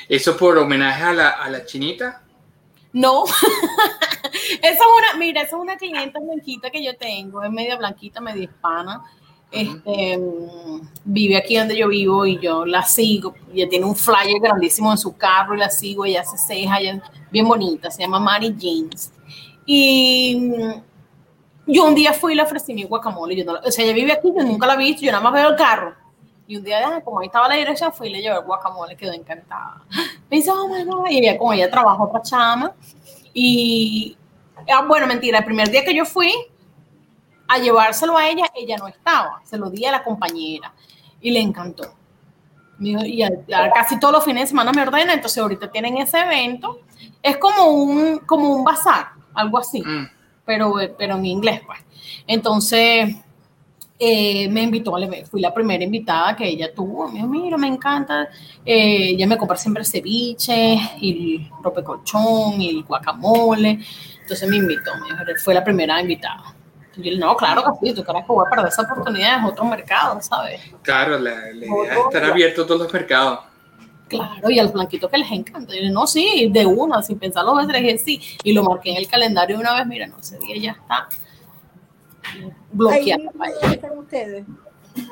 [0.08, 2.22] Eso por homenaje a la, a la chinita.
[2.92, 3.24] No.
[4.62, 8.20] esa es una, mira, esa es una clienta blanquita que yo tengo, es media blanquita,
[8.20, 9.02] media hispana.
[9.50, 10.18] Este,
[11.04, 13.34] vive aquí donde yo vivo y yo la sigo.
[13.52, 16.06] Ella tiene un flyer grandísimo en su carro y la sigo.
[16.06, 19.12] Ella hace ceja, ella es bien bonita, se llama Mary James.
[19.66, 20.82] Y mm,
[21.66, 23.36] yo un día fui y le ofrecí mi guacamole.
[23.36, 25.34] Yo no o sea, ella vive aquí, yo nunca la he visto, yo nada más
[25.34, 25.94] veo el carro.
[26.46, 28.96] Y un día, ah, como ahí estaba la dirección, fui y le llevé el guacamole,
[28.96, 29.82] quedó encantada.
[30.30, 32.74] Me dice, oh my God, y ella, como ella trabaja otra chama.
[33.34, 34.16] Y,
[34.72, 36.32] ah, bueno, mentira, el primer día que yo fui
[37.48, 39.40] a llevárselo a ella, ella no estaba.
[39.44, 40.72] Se lo di a la compañera
[41.20, 41.94] y le encantó.
[42.80, 46.18] Y a- a casi todos los fines de semana me ordena, entonces ahorita tienen ese
[46.20, 46.80] evento.
[47.22, 50.08] Es como un, como un bazar, algo así Mm.
[50.44, 51.78] pero, pero en inglés, pues.
[52.26, 53.14] Entonces,
[53.98, 55.30] eh, me invitó, al evento.
[55.30, 57.06] fui la primera invitada que ella tuvo.
[57.06, 58.28] Me dijo, mira, me encanta.
[58.64, 63.78] Eh, ella me compra siempre ceviche y el rope colchón y el guacamole.
[64.22, 66.54] Entonces me invitó, me dijo, fue la primera invitada.
[66.94, 68.82] Y yo le dije, no, claro que sí, tú crees que voy a perder esa
[68.82, 70.60] oportunidad, es otro mercado, ¿sabes?
[70.82, 73.40] Claro, la, la idea es estar abierto a todos los mercados.
[74.08, 75.74] Claro, y a los blanquitos que les encanta.
[75.74, 78.20] Y yo, no, sí, de una, sin pensarlo, veces le dije sí.
[78.44, 81.08] Y lo marqué en el calendario una vez, mira, no, ese día ya está
[82.24, 83.22] Ahí bloqueado.
[83.34, 84.44] donde están ustedes.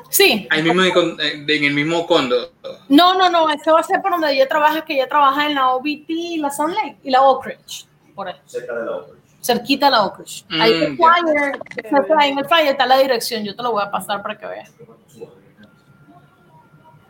[0.09, 2.51] Sí, Ahí mismo en el mismo condo.
[2.89, 5.55] no, no, no, ese va a ser por donde ella trabaja, que ella trabaja en
[5.55, 9.01] la OBT, la Sun Lake y la Oak Ridge, por ahí, cerca de la
[9.41, 10.45] cerquita de la Oak Ridge.
[10.49, 11.59] Ahí en el Mm, flyer,
[12.29, 14.71] en el flyer está la dirección, yo te lo voy a pasar para que veas.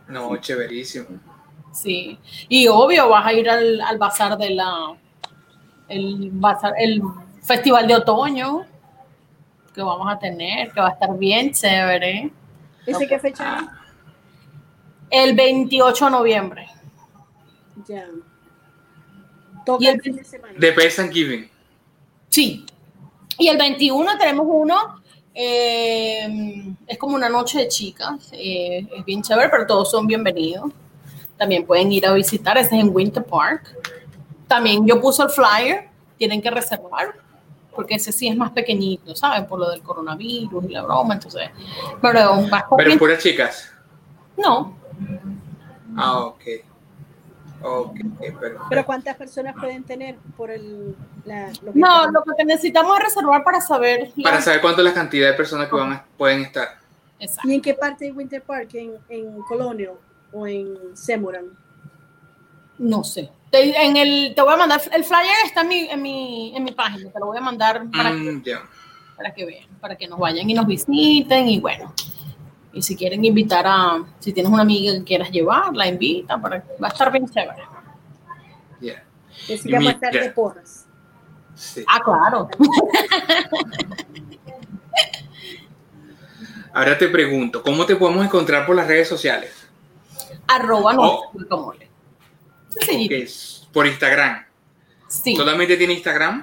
[0.08, 1.06] No, chéverísimo.
[1.72, 4.94] Sí, y obvio vas a ir al, al bazar de la,
[5.88, 7.02] el bazar, el
[7.42, 8.66] festival de otoño
[9.74, 12.30] que vamos a tener, que va a estar bien chévere.
[12.84, 13.72] ¿Ese qué fecha
[15.08, 16.66] El 28 de noviembre.
[17.88, 18.06] Ya.
[19.64, 20.54] Toca Y el- el fin de semana.
[20.58, 21.50] Después de Thanksgiving.
[22.28, 22.66] Sí.
[23.38, 25.00] Y el 21 tenemos uno,
[25.34, 30.70] eh, es como una noche de chicas, eh, es bien chévere, pero todos son bienvenidos.
[31.36, 33.74] También pueden ir a visitar, ese es en Winter Park.
[34.46, 35.88] También yo puse el flyer,
[36.18, 37.14] tienen que reservar,
[37.74, 39.46] porque ese sí es más pequeñito, ¿saben?
[39.46, 41.48] Por lo del coronavirus y la broma, entonces.
[42.00, 43.70] Pero más Pero puras chicas.
[44.36, 44.76] No,
[45.96, 46.42] Ah, ok.
[47.64, 48.64] Ok, perfecto.
[48.68, 50.94] Pero ¿cuántas personas pueden tener por el...
[51.24, 54.12] La, lo que no, están- lo que necesitamos es reservar para saber.
[54.16, 56.78] la- Para saber cuánto es la cantidad de personas que van a- pueden estar.
[57.18, 57.48] Exacto.
[57.48, 58.74] ¿Y en qué parte de Winter Park?
[58.74, 59.92] ¿En, en Colonial
[60.32, 61.46] o en Semoran?
[62.78, 63.30] No sé.
[63.50, 66.64] Te, en el, te voy a mandar, el flyer está en mi, en mi, en
[66.64, 68.62] mi página, te lo voy a mandar para, que, Mm, ya.
[69.16, 71.92] para que vean, para que nos vayan y nos visiten y bueno.
[72.72, 76.64] Y si quieren invitar a, si tienes una amiga que quieras llevar, la invita, para,
[76.82, 77.62] va a estar bien chévere.
[78.80, 79.04] ya.
[79.46, 80.20] Que sí Y vamos a mi- estar ya.
[80.22, 80.86] de porras.
[81.54, 81.84] Sí.
[81.86, 82.48] Ah, claro.
[86.74, 89.52] Ahora te pregunto, ¿cómo te podemos encontrar por las redes sociales?
[90.48, 91.02] Arroba no
[91.50, 91.72] Oh.
[92.86, 94.44] Que es por Instagram.
[95.08, 95.36] Sí.
[95.36, 96.42] ¿Solamente tiene Instagram?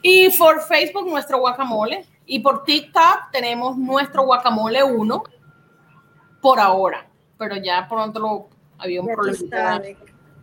[0.00, 2.06] Y por Facebook nuestro guacamole.
[2.24, 5.22] Y por TikTok tenemos nuestro guacamole 1
[6.42, 7.06] por ahora.
[7.38, 9.80] Pero ya pronto lo, había un problema.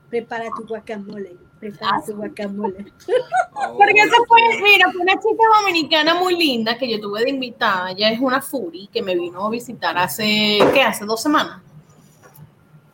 [0.10, 1.38] Prepara tu guacamole.
[1.60, 2.78] Prepara Ah, tu guacamole.
[3.78, 4.64] Porque eso fue, Ok.
[4.64, 7.92] mira, fue una chica dominicana muy linda que yo tuve de invitada.
[7.92, 10.82] Ella es una Furi que me vino a visitar hace, ¿qué?
[10.82, 11.62] Hace dos semanas.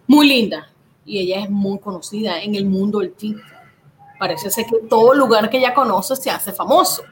[0.07, 0.67] Muy linda.
[1.05, 3.45] Y ella es muy conocida en el mundo del TikTok.
[4.19, 7.03] Parece ser que todo lugar que ella conoce se hace famoso.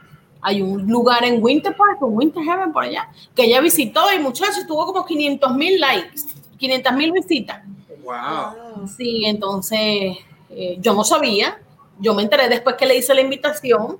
[0.43, 4.19] Hay un lugar en Winter Park, en Winter Haven, por allá, que ella visitó y
[4.19, 6.21] muchachos tuvo como 500 mil likes,
[6.57, 7.61] 500 mil visitas.
[8.03, 8.13] Wow.
[8.13, 8.87] Wow.
[8.87, 10.17] Sí, entonces
[10.49, 11.59] eh, yo no sabía,
[11.99, 13.97] yo me enteré después que le hice la invitación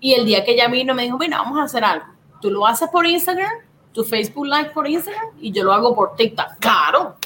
[0.00, 2.06] y el día que ella vino me dijo, mira, vamos a hacer algo.
[2.40, 3.50] Tú lo haces por Instagram,
[3.92, 6.58] tu Facebook Live por Instagram y yo lo hago por TikTok.
[6.60, 7.16] Claro.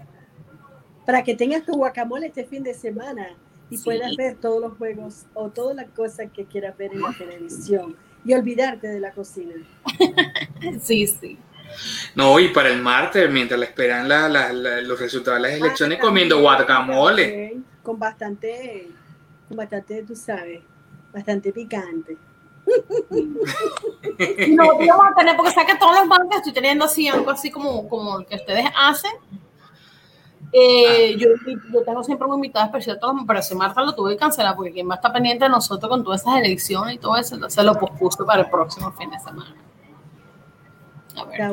[1.10, 3.30] Para que tengas tu guacamole este fin de semana
[3.72, 3.84] y sí.
[3.84, 7.96] puedas ver todos los juegos o todas las cosas que quieras ver en la televisión
[8.24, 9.56] y olvidarte de la cocina.
[10.84, 11.36] sí, sí.
[12.14, 15.60] No, y para el martes, mientras le esperan la, la, la, los resultados de las
[15.60, 17.58] elecciones, ah, comiendo guacamole.
[17.82, 18.90] Con bastante,
[19.48, 20.62] con bastante, tú sabes,
[21.12, 22.18] bastante picante.
[24.50, 27.50] No, vamos a tener, porque sé que todos los martes estoy teniendo así algo así
[27.50, 29.12] como, como el que ustedes hacen.
[30.52, 31.30] Eh, yo,
[31.72, 34.90] yo, tengo siempre un invitado especial, pero ese martes lo tuve que cancelar porque quien
[34.90, 37.78] va a estar pendiente de nosotros con todas esas elecciones y todo eso, entonces lo
[37.78, 39.56] pospuso para el próximo fin de semana.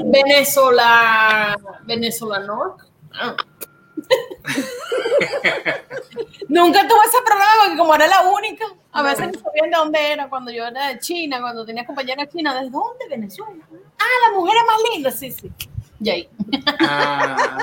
[0.05, 1.57] Venezuela,
[1.87, 2.82] Venezuela North.
[3.12, 3.35] Ah.
[6.48, 10.12] Nunca tuve ese problema porque como era la única, a veces no sabían de dónde
[10.12, 13.09] era cuando yo era de China, cuando tenía compañeras chinas, ¿de dónde?
[13.09, 13.64] Venezuela.
[13.98, 15.50] Ah, la mujer es más linda, sí, sí.
[16.00, 16.28] Y ahí.
[16.80, 17.59] Ah.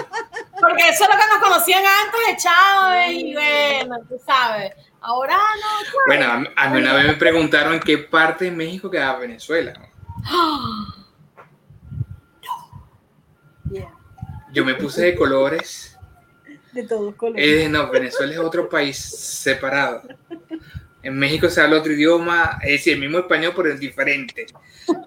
[0.59, 4.73] Porque eso es lo que nos conocían antes de Chávez y bueno, tú sabes.
[5.01, 5.69] Ahora no.
[6.07, 9.73] Bueno, a, mí una vez me preguntaron en qué parte de México quedaba Venezuela.
[13.71, 13.87] Yeah.
[14.51, 15.90] Yo me puse de colores.
[16.73, 17.45] De todos colores.
[17.45, 20.03] Eh, no, Venezuela es otro país separado.
[21.03, 24.45] En México se habla otro idioma, es decir, el mismo español, pero es diferente.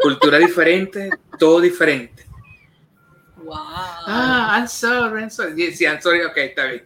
[0.00, 2.24] Cultura diferente, todo diferente.
[3.36, 3.54] Wow.
[3.56, 5.72] Ah, I'm sorry, I'm sorry.
[5.72, 6.84] Sí, I'm sorry, ok, está bien.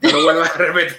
[0.00, 0.96] No lo vuelvo a repetir.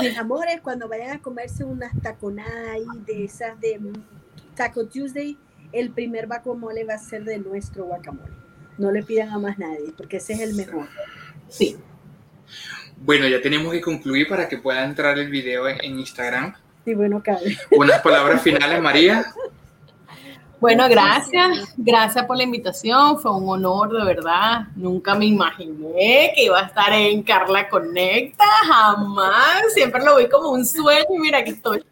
[0.00, 3.80] Mis amores, cuando vayan a comerse unas taconadas ahí de esas de
[4.56, 5.38] Taco Tuesday,
[5.72, 8.32] el primer guacamole va a ser de nuestro guacamole.
[8.78, 10.88] No le pidan a más nadie, porque ese es el mejor.
[11.48, 11.76] Sí.
[12.96, 16.54] Bueno, ya tenemos que concluir para que pueda entrar el video en, Instagram.
[16.84, 17.56] Sí, bueno, cabe.
[17.70, 19.26] Unas palabras finales, María.
[20.60, 26.44] Bueno, gracias, gracias por la invitación, fue un honor de verdad, nunca me imaginé que
[26.44, 31.40] iba a estar en Carla Conecta, jamás, siempre lo vi como un sueño y mira
[31.40, 31.84] aquí estoy.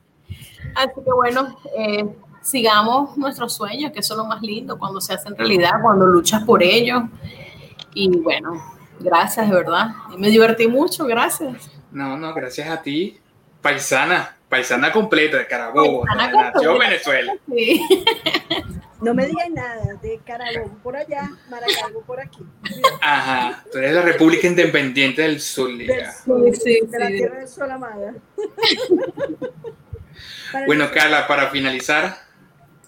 [0.75, 2.09] Así que bueno, eh,
[2.43, 6.43] sigamos nuestros sueños, que eso es lo más lindo, cuando se hacen realidad, cuando luchas
[6.45, 7.03] por ellos.
[7.95, 8.63] Y bueno,
[9.01, 9.89] gracias de verdad,
[10.19, 11.71] me divertí mucho, gracias.
[11.91, 13.19] No, no, gracias a ti,
[13.61, 16.91] paisana, paisana completa de Carabobo, Paisana nació completa.
[16.91, 17.35] Venezuela.
[17.49, 17.81] Sí.
[19.03, 22.39] No me digan nada de Carabobo por allá, Maracaibo por aquí.
[23.01, 26.13] Ajá, tú eres la República Independiente del Zulia.
[26.25, 27.13] Del sur, Sí, de la sí.
[27.15, 28.15] tierra del sol amada.
[30.53, 32.17] Para Bueno, Carla, para finalizar,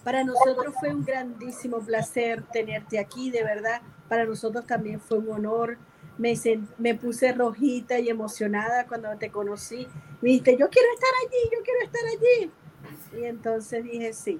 [0.05, 3.81] Para nosotros fue un grandísimo placer tenerte aquí, de verdad.
[4.07, 5.79] Para nosotros también fue un honor.
[6.19, 6.35] Me,
[6.77, 9.87] me puse rojita y emocionada cuando te conocí.
[10.21, 13.19] Me dijiste, yo quiero estar allí, yo quiero estar allí.
[13.19, 14.39] Y entonces dije, sí,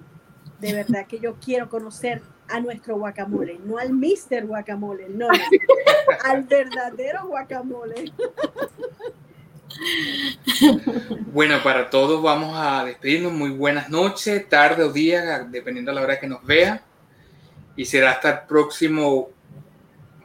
[0.60, 4.46] de verdad que yo quiero conocer a nuestro guacamole, no al Mr.
[4.46, 5.28] Guacamole, no,
[6.26, 8.14] al verdadero guacamole.
[11.28, 13.34] Bueno, para todos vamos a despedirnos.
[13.34, 16.82] Muy buenas noches, tarde o día, dependiendo de la hora que nos vea.
[17.76, 19.30] Y será hasta el próximo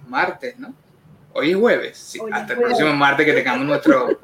[0.06, 0.74] martes, ¿no?
[1.32, 1.98] Hoy es jueves.
[1.98, 2.76] Sí, Hoy es hasta el jueves.
[2.76, 4.20] próximo martes que tengamos nuestro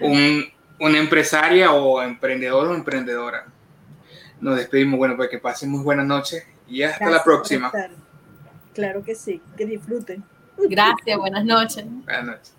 [0.00, 0.44] un,
[0.78, 3.46] una empresaria o emprendedor o emprendedora.
[4.40, 7.70] Nos despedimos, bueno, pues que pasen muy buenas noches y hasta la próxima.
[8.74, 10.24] Claro que sí, que disfruten.
[10.58, 11.84] Gracias, buenas noches.
[11.86, 12.54] Buenas noches.